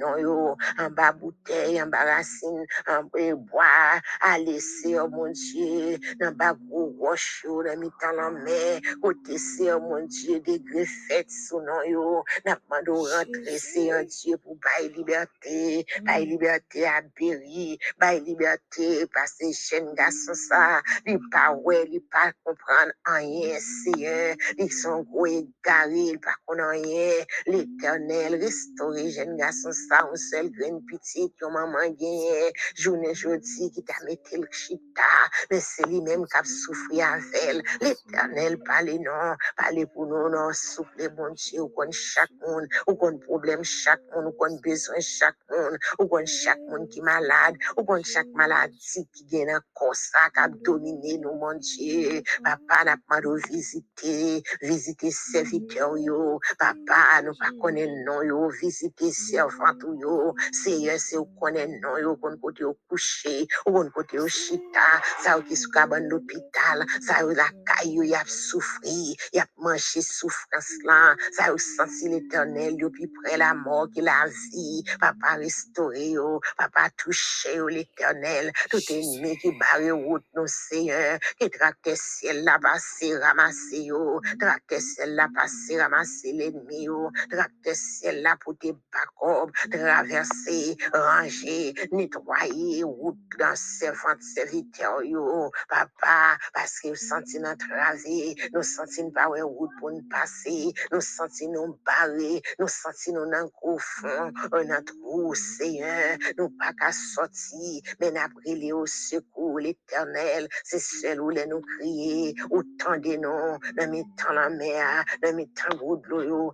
non 0.00 0.16
yo, 0.18 0.56
en 0.78 0.90
bas 0.90 1.12
bouteille, 1.12 1.82
en 1.82 1.86
bas 1.86 2.04
racine, 2.04 2.64
en 2.88 3.04
bas 3.04 3.34
bois, 3.34 4.00
à 4.20 4.38
laisser, 4.38 4.98
oh 4.98 5.08
mon 5.08 5.30
Dieu, 5.30 5.98
dans 6.20 6.32
bas 6.32 6.54
gros 6.54 6.94
roche 7.00 7.42
yo, 7.44 7.62
dans 7.62 7.78
mi-temps 7.78 8.12
la 8.16 8.30
mer, 8.30 8.80
côté 9.02 9.36
oh 9.72 9.80
mon 9.80 10.04
Dieu, 10.06 10.40
des 10.40 10.60
greffettes 10.60 11.30
sous 11.30 11.60
non 11.60 11.82
yo, 11.84 12.24
n'a 12.52 12.60
pas 12.68 12.82
de 12.82 12.90
rentrer, 12.90 13.58
c'est 13.58 13.90
un 13.90 14.04
Dieu 14.04 14.36
pour 14.38 14.56
bailler 14.56 14.90
liberté, 14.90 15.86
liberté 16.18 16.86
à 16.86 17.02
Berry, 17.18 17.78
bailler 17.98 18.20
liberté, 18.20 19.06
parce 19.12 19.32
que 19.38 19.46
jeune 19.52 19.94
garçon 19.94 20.34
ça, 20.34 20.82
il 21.06 21.18
pas 21.30 21.52
ouais, 21.52 21.88
il 21.90 22.00
pas 22.00 22.32
comprendre 22.44 22.92
rien, 23.06 23.58
Seigneur, 23.60 24.36
ils 24.58 24.72
sont 24.72 25.02
gros 25.02 25.26
égarés, 25.26 26.12
il 26.12 26.20
pas 26.20 26.34
connaître 26.46 26.70
rien, 26.70 27.24
l'éternel, 27.46 28.34
restaurer 28.36 29.10
jeune 29.10 29.36
garçon 29.36 29.70
ça, 29.72 30.08
un 30.12 30.16
seul 30.16 30.50
grain 30.50 30.80
petit, 30.90 31.32
que 31.38 31.46
maman 31.46 31.88
gagne, 31.90 32.52
journée 32.76 33.14
jeudi, 33.14 33.70
qui 33.72 33.82
t'a 33.84 33.94
mis 34.04 34.12
rete 34.12 34.38
le 34.38 34.48
chita, 34.50 35.02
mais 35.50 35.60
c'est 35.60 35.86
lui-même 35.86 36.26
qui 36.26 36.36
a 36.36 36.44
souffert 36.44 37.12
avec 37.12 37.24
elle. 37.44 37.62
L'éternel, 37.80 38.58
parlez 38.64 38.98
non, 38.98 39.36
parlez 39.56 39.86
pour 39.86 40.06
nous, 40.06 40.28
non, 40.28 40.52
soufflez, 40.52 41.08
bon 41.08 41.32
Dieu, 41.34 41.62
ou 41.62 41.68
qu'on 41.68 41.90
monde, 42.46 42.66
ou 42.86 42.94
qu'on 42.94 43.18
problème 43.18 43.64
chaque 43.64 44.02
monde, 44.14 44.26
ou 44.26 45.00
chaque 45.00 45.36
monde, 45.50 45.78
ou 45.98 46.08
monde 46.08 46.88
qui 46.88 46.98
est 46.98 47.02
malade, 47.02 47.56
ou 47.76 47.84
qu'on 47.84 48.02
chaque 48.02 48.28
maladie 48.34 49.08
qui 49.12 49.24
gagne 49.24 49.50
un 49.50 49.60
corps 49.74 49.94
ça, 49.94 50.30
qui 50.34 50.40
a 50.40 50.48
dominé 50.48 51.18
nous, 51.18 51.34
mon 51.34 51.54
Dieu. 51.54 52.22
Papa, 52.44 52.84
n'a 52.84 52.96
pas 53.08 53.20
de 53.20 53.34
visiter, 53.48 54.42
visiter 54.60 55.10
serviteurs, 55.10 55.96
yo. 55.98 56.40
Papa, 56.58 57.22
pas 57.38 57.50
connaître 57.60 57.92
non, 58.06 58.22
yo, 58.22 58.48
visiter 58.50 59.10
servant, 59.10 59.78
yo. 59.98 60.34
Seigneur, 60.52 60.98
c'est 60.98 61.16
ou 61.16 61.28
non, 61.82 61.98
yo, 61.98 62.16
côté 62.42 62.64
au 62.64 62.76
coucher, 62.88 63.46
ou 63.66 63.72
qu'on 63.72 63.90
côté 63.90 64.18
au 64.18 64.28
chita, 64.28 65.00
ou 65.38 65.42
qui 65.42 65.56
sou 65.56 65.70
kaban 65.70 66.08
l'hôpital, 66.08 66.84
ça 67.00 67.24
ou 67.24 67.30
la 67.30 67.48
caillou, 67.66 68.02
y 68.02 68.14
a 68.14 68.24
souffri, 68.26 69.16
y 69.32 69.38
a 69.38 69.46
mangé 69.56 70.02
souffrance 70.02 70.74
là, 70.84 71.14
ça 71.32 71.52
ou 71.52 71.58
senti 71.58 72.08
l'éternel, 72.32 72.76
yo, 72.78 72.90
près 73.22 73.36
la 73.36 73.54
mort, 73.54 73.88
qui 73.92 74.00
la 74.00 74.26
vie, 74.26 74.84
papa 75.00 75.36
restauré, 75.36 76.10
yo, 76.12 76.40
papa 76.56 76.90
touché, 76.96 77.56
yo, 77.56 77.68
l'éternel, 77.68 78.52
tout 78.70 78.82
ennemi 78.90 79.36
qui 79.38 79.52
barre 79.52 79.94
route, 79.96 80.24
nous, 80.34 80.46
Seigneur, 80.46 81.18
qui 81.38 81.50
tracte 81.50 81.90
ciel 81.94 82.44
là, 82.44 82.58
passé, 82.60 83.16
ramassé, 83.18 83.84
yo, 83.84 84.20
tracte 84.40 84.80
ciel 84.80 85.14
là, 85.14 85.28
passé, 85.34 85.80
ramasser 85.80 86.32
l'ennemi, 86.32 86.84
yo, 86.84 87.10
tracte 87.30 87.74
ciel 87.74 88.22
là, 88.22 88.36
pour 88.40 88.56
tes 88.58 88.72
backup, 88.92 89.52
traverser, 89.70 90.76
ranger, 90.92 91.74
nettoyer, 91.92 92.84
route 92.84 93.18
dans 93.38 93.56
servante, 93.56 94.22
serviteur, 94.22 95.02
yo, 95.04 95.50
papa, 95.68 96.38
parce 96.54 96.80
que 96.80 96.88
nous 96.88 96.96
senti 96.96 97.38
notre 97.40 97.68
travé, 97.68 98.36
nous 98.54 98.62
senti 98.62 99.02
pas 99.12 99.26
route 99.26 99.70
pour 99.80 99.90
nous 99.90 100.02
passer, 100.10 100.72
nous 100.92 101.00
senti 101.00 101.48
nous 101.48 101.78
barrer, 102.12 102.42
nous 102.58 102.68
senti 102.68 103.12
nous 103.12 103.30
dans 103.30 103.46
gros 103.46 103.78
fond, 103.78 104.32
un 104.52 104.82
trou, 104.82 105.34
Seigneur, 105.34 106.16
nous 106.38 106.50
pas 106.50 106.72
qu'à 106.72 106.92
sortir, 106.92 107.82
mais 108.00 108.10
n'après 108.10 108.54
les 108.54 108.72
au 108.72 108.86
secours, 108.86 109.58
l'éternel, 109.58 110.48
c'est 110.64 110.80
seul 110.80 111.20
où 111.20 111.30
les 111.30 111.46
nous 111.46 111.60
crier, 111.60 112.34
autant 112.50 112.98
de 112.98 113.16
nous, 113.16 113.58
dans 113.76 113.90
mes 113.90 114.04
la 114.32 114.50
mer, 114.50 115.04
dans 115.22 115.34
mes 115.34 115.48
temps 115.48 115.76
gros 115.76 115.96
de 115.96 116.08
l'eau, 116.08 116.52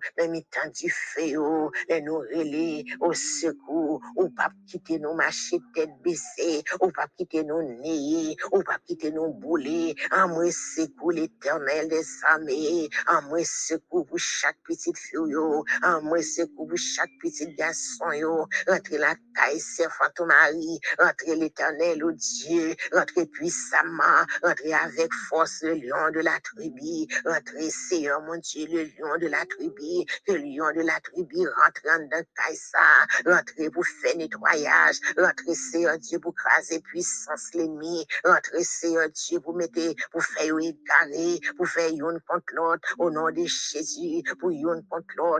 du 0.73 0.89
feu, 0.89 1.69
les 1.89 2.01
nous 2.01 2.19
relais 2.19 2.83
au 2.99 3.13
secours, 3.13 4.01
ou 4.15 4.29
pas 4.29 4.49
quitter 4.67 4.99
nous 4.99 5.13
marcher 5.13 5.59
tête 5.73 5.89
baissée, 6.03 6.63
ou 6.81 6.91
pas 6.91 7.07
quitter 7.17 7.43
nous 7.43 7.61
nier, 7.81 8.35
ou 8.51 8.61
pas 8.63 8.77
quitter 8.85 9.11
nous 9.11 9.33
bouler, 9.33 9.95
en 10.11 10.27
moi 10.29 10.51
secours 10.51 11.11
l'éternel 11.11 11.87
des 11.89 12.05
armées, 12.27 12.89
en 13.07 13.21
moi 13.23 13.43
secours 13.43 14.05
pour 14.05 14.19
chaque 14.19 14.57
petite 14.63 14.97
fille, 14.97 15.35
yo, 15.49 15.65
en 15.83 16.01
moi 16.03 16.21
secours 16.21 16.67
pour 16.67 16.77
chaque 16.77 17.11
petit 17.21 17.47
garçon, 17.55 18.11
yo, 18.13 18.47
rentrez 18.67 18.97
la 18.97 19.15
caille, 19.35 19.59
servant 19.59 20.09
ton 20.15 20.25
mari, 20.25 20.79
rentrez 20.97 21.35
l'éternel, 21.35 22.03
au 22.03 22.11
Dieu, 22.11 22.75
rentrez 22.93 23.25
puissamment, 23.25 24.25
rentrez 24.43 24.73
avec 24.73 25.13
force 25.29 25.61
le 25.63 25.73
lion 25.75 26.11
de 26.13 26.19
la 26.19 26.39
tribu, 26.41 27.07
rentrez 27.25 27.69
Seigneur 27.69 28.21
mon 28.21 28.37
Dieu, 28.37 28.67
le 28.67 28.83
lion 28.83 29.17
de 29.19 29.27
la 29.27 29.45
tribu, 29.45 30.05
que 30.25 30.33
le 30.33 30.39
lion 30.39 30.71
de 30.75 30.81
la 30.81 30.99
tribu 31.01 31.47
rentre 31.47 31.81
dans 31.83 32.23
Kaïsa, 32.35 32.79
rentrez 33.25 33.69
pour 33.69 33.85
faire 33.85 34.17
nettoyage, 34.17 34.97
rentrez 35.17 35.55
Seigneur 35.55 35.97
Dieu 35.97 36.19
pour 36.19 36.33
craser 36.35 36.79
puissance 36.81 37.53
l'ennemi, 37.53 38.05
rentrez 38.23 38.63
Seigneur 38.63 39.09
Dieu 39.09 39.39
pour 39.39 39.55
mettre, 39.55 39.79
pour 40.11 40.23
faire 40.23 40.57
égarer, 40.59 41.39
pour 41.57 41.67
faire 41.67 41.89
une 41.89 42.19
contre 42.27 42.53
l'autre, 42.53 42.95
au 42.99 43.09
nom 43.11 43.29
de 43.31 43.45
Jésus, 43.45 44.23
pour 44.39 44.49
une 44.49 44.83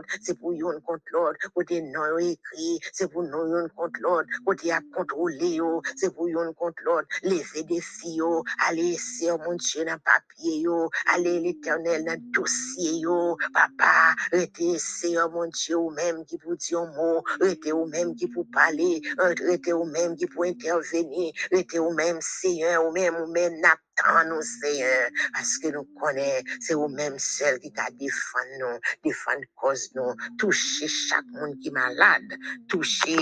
l'autre, 0.00 0.18
c'est 0.22 0.38
pour 0.38 0.52
une 0.52 0.80
contre 0.82 1.04
l'autre, 1.12 1.38
côté 1.54 1.82
non 1.82 2.18
écrit, 2.18 2.80
c'est 2.92 3.10
pour 3.10 3.22
nous 3.22 3.38
une 3.38 3.68
contre 3.76 4.00
l'autre, 4.00 4.28
côté 4.44 4.72
à 4.72 4.80
contrôler, 4.94 5.54
yo, 5.56 5.82
c'est 5.96 6.14
pour 6.14 6.28
une 6.28 6.52
contre 6.54 6.82
l'autre, 6.84 7.08
lever 7.22 7.62
des 7.64 7.80
filles, 7.80 8.16
yo, 8.16 8.44
aller 8.68 8.96
sur 8.96 9.38
mon 9.38 9.54
Dieu 9.54 9.84
dans 9.84 9.98
papier, 9.98 10.60
yo, 10.60 10.88
aller 11.06 11.40
l'éternel 11.40 12.04
dans 12.04 12.18
dossier, 12.32 12.98
yo, 13.00 13.36
papa, 13.52 14.14
rete 14.32 14.78
Seigneur 14.78 15.30
mon 15.30 15.46
Dieu, 15.46 15.76
ou 15.76 15.90
même 15.90 16.24
qui 16.24 16.38
pour 16.38 16.56
dire 16.56 16.80
un 16.80 16.86
mot, 16.94 17.22
rete 17.40 17.72
ou 17.72 17.86
même 17.86 18.14
qui 18.14 18.28
pour 18.28 18.46
parler, 18.52 19.00
rete 19.18 19.72
ou 19.72 19.84
même 19.84 20.16
qui 20.16 20.26
pour 20.26 20.44
intervenir, 20.44 21.32
rete 21.52 21.78
ou 21.78 21.92
même 21.92 22.18
Seigneur, 22.20 22.86
ou 22.86 22.92
même, 22.92 23.14
ou 23.16 23.26
même 23.32 23.54
n'attend 23.60 23.89
nous 24.26 24.42
Seigneur, 24.42 25.10
parce 25.32 25.58
que 25.58 25.68
nous 25.68 25.84
connaissons, 26.00 26.44
c'est 26.60 26.74
ou 26.74 26.88
même 26.88 27.18
seul 27.18 27.58
qui 27.60 27.72
t'a 27.72 27.88
défendu 27.90 28.58
nous, 28.58 28.78
défendre 29.04 29.44
cause 29.54 29.90
nous, 29.94 30.14
toucher 30.38 30.88
chaque 30.88 31.26
monde 31.32 31.58
qui 31.60 31.68
est 31.68 31.72
malade, 31.72 32.36
toucher 32.68 33.16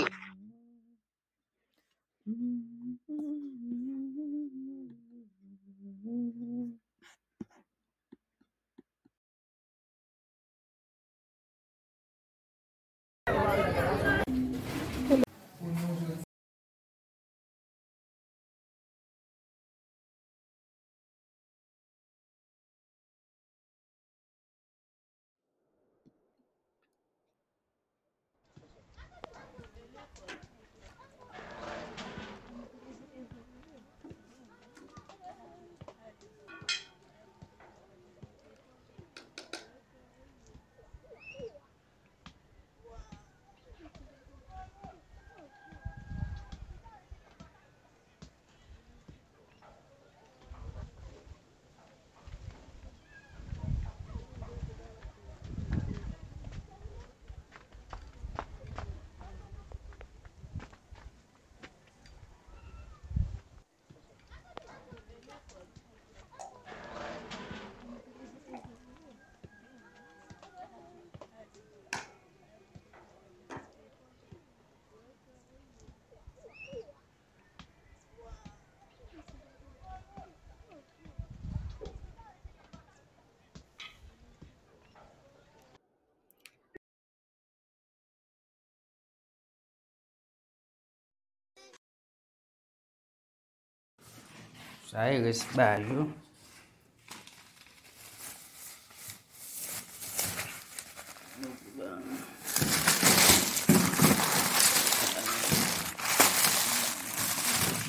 Saya 94.89 95.21
guys 95.21 95.45
baju. 95.53 96.09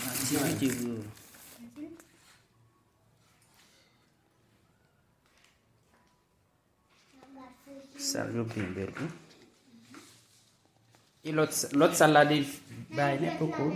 Masih 0.04 0.44
aja 0.44 0.68
bu. 0.76 0.92
Salju 7.96 8.44
bimber 8.44 8.92
bu. 8.92 9.08
E 11.24 11.32
l'autre 11.32 11.64
l'autre 11.72 11.96
salade 11.96 12.44
bah 12.92 13.16
il 13.16 13.24
est 13.24 13.40
beaucoup 13.40 13.72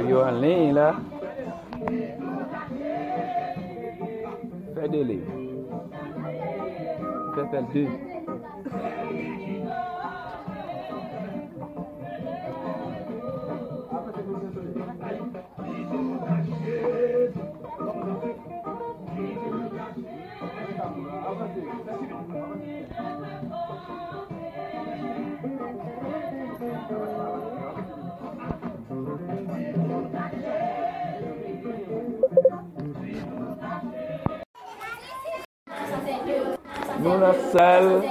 vieux 0.00 0.18
en 0.18 0.30
ligne 0.32 0.74
là. 0.74 0.94
Fais 4.74 4.88
des 4.88 5.04
livres. 5.04 5.32
Fais 7.34 7.62
deux. 7.72 7.88
Nous 22.94 23.11
la 37.22 37.34
salle 37.52 38.02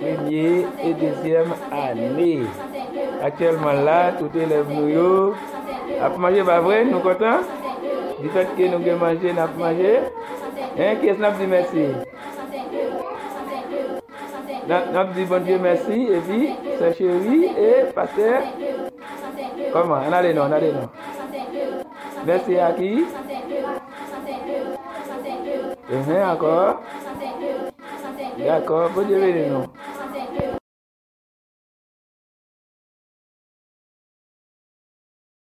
première 0.00 0.66
et 0.82 0.94
deuxième 0.94 1.52
année. 1.70 2.42
Actuellement 3.22 3.72
là, 3.72 4.12
tout 4.18 4.30
élève 4.36 4.66
nous. 4.70 5.34
A 6.02 6.08
manger 6.08 6.42
pas 6.42 6.60
vrai, 6.60 6.84
nous 6.84 6.98
contents? 6.98 7.42
Du 8.20 8.28
fait 8.30 8.48
que 8.56 8.62
nous 8.62 8.88
avons 8.88 8.98
mangé, 8.98 9.32
nous 9.32 9.40
avons 9.40 9.58
mangé. 9.58 9.98
Hein, 10.78 10.96
qui 11.00 11.08
est-ce 11.08 11.18
qui 11.18 11.38
dit? 11.38 11.46
Merci? 11.48 11.86
Nous 14.68 15.14
dit 15.14 15.24
bon 15.24 15.42
Dieu 15.44 15.58
merci, 15.62 16.08
et 16.10 16.20
puis, 16.26 16.54
c'est 16.78 16.96
chéri 16.96 17.50
et 17.56 17.92
pasteur. 17.94 18.42
Comment? 19.72 20.00
On 20.08 20.12
a 20.12 20.22
les 20.22 20.34
noms, 20.34 20.46
on 20.48 20.52
a 20.52 20.58
les 20.58 20.72
noms. 20.72 20.88
Merci 22.26 22.58
à 22.58 22.72
qui? 22.72 23.04
Et 25.90 26.24
encore? 26.24 26.80
D'accord, 28.44 28.90
bon 28.90 29.06
Dieu 29.06 29.20
bénisse 29.20 29.50
nous. 29.50 29.66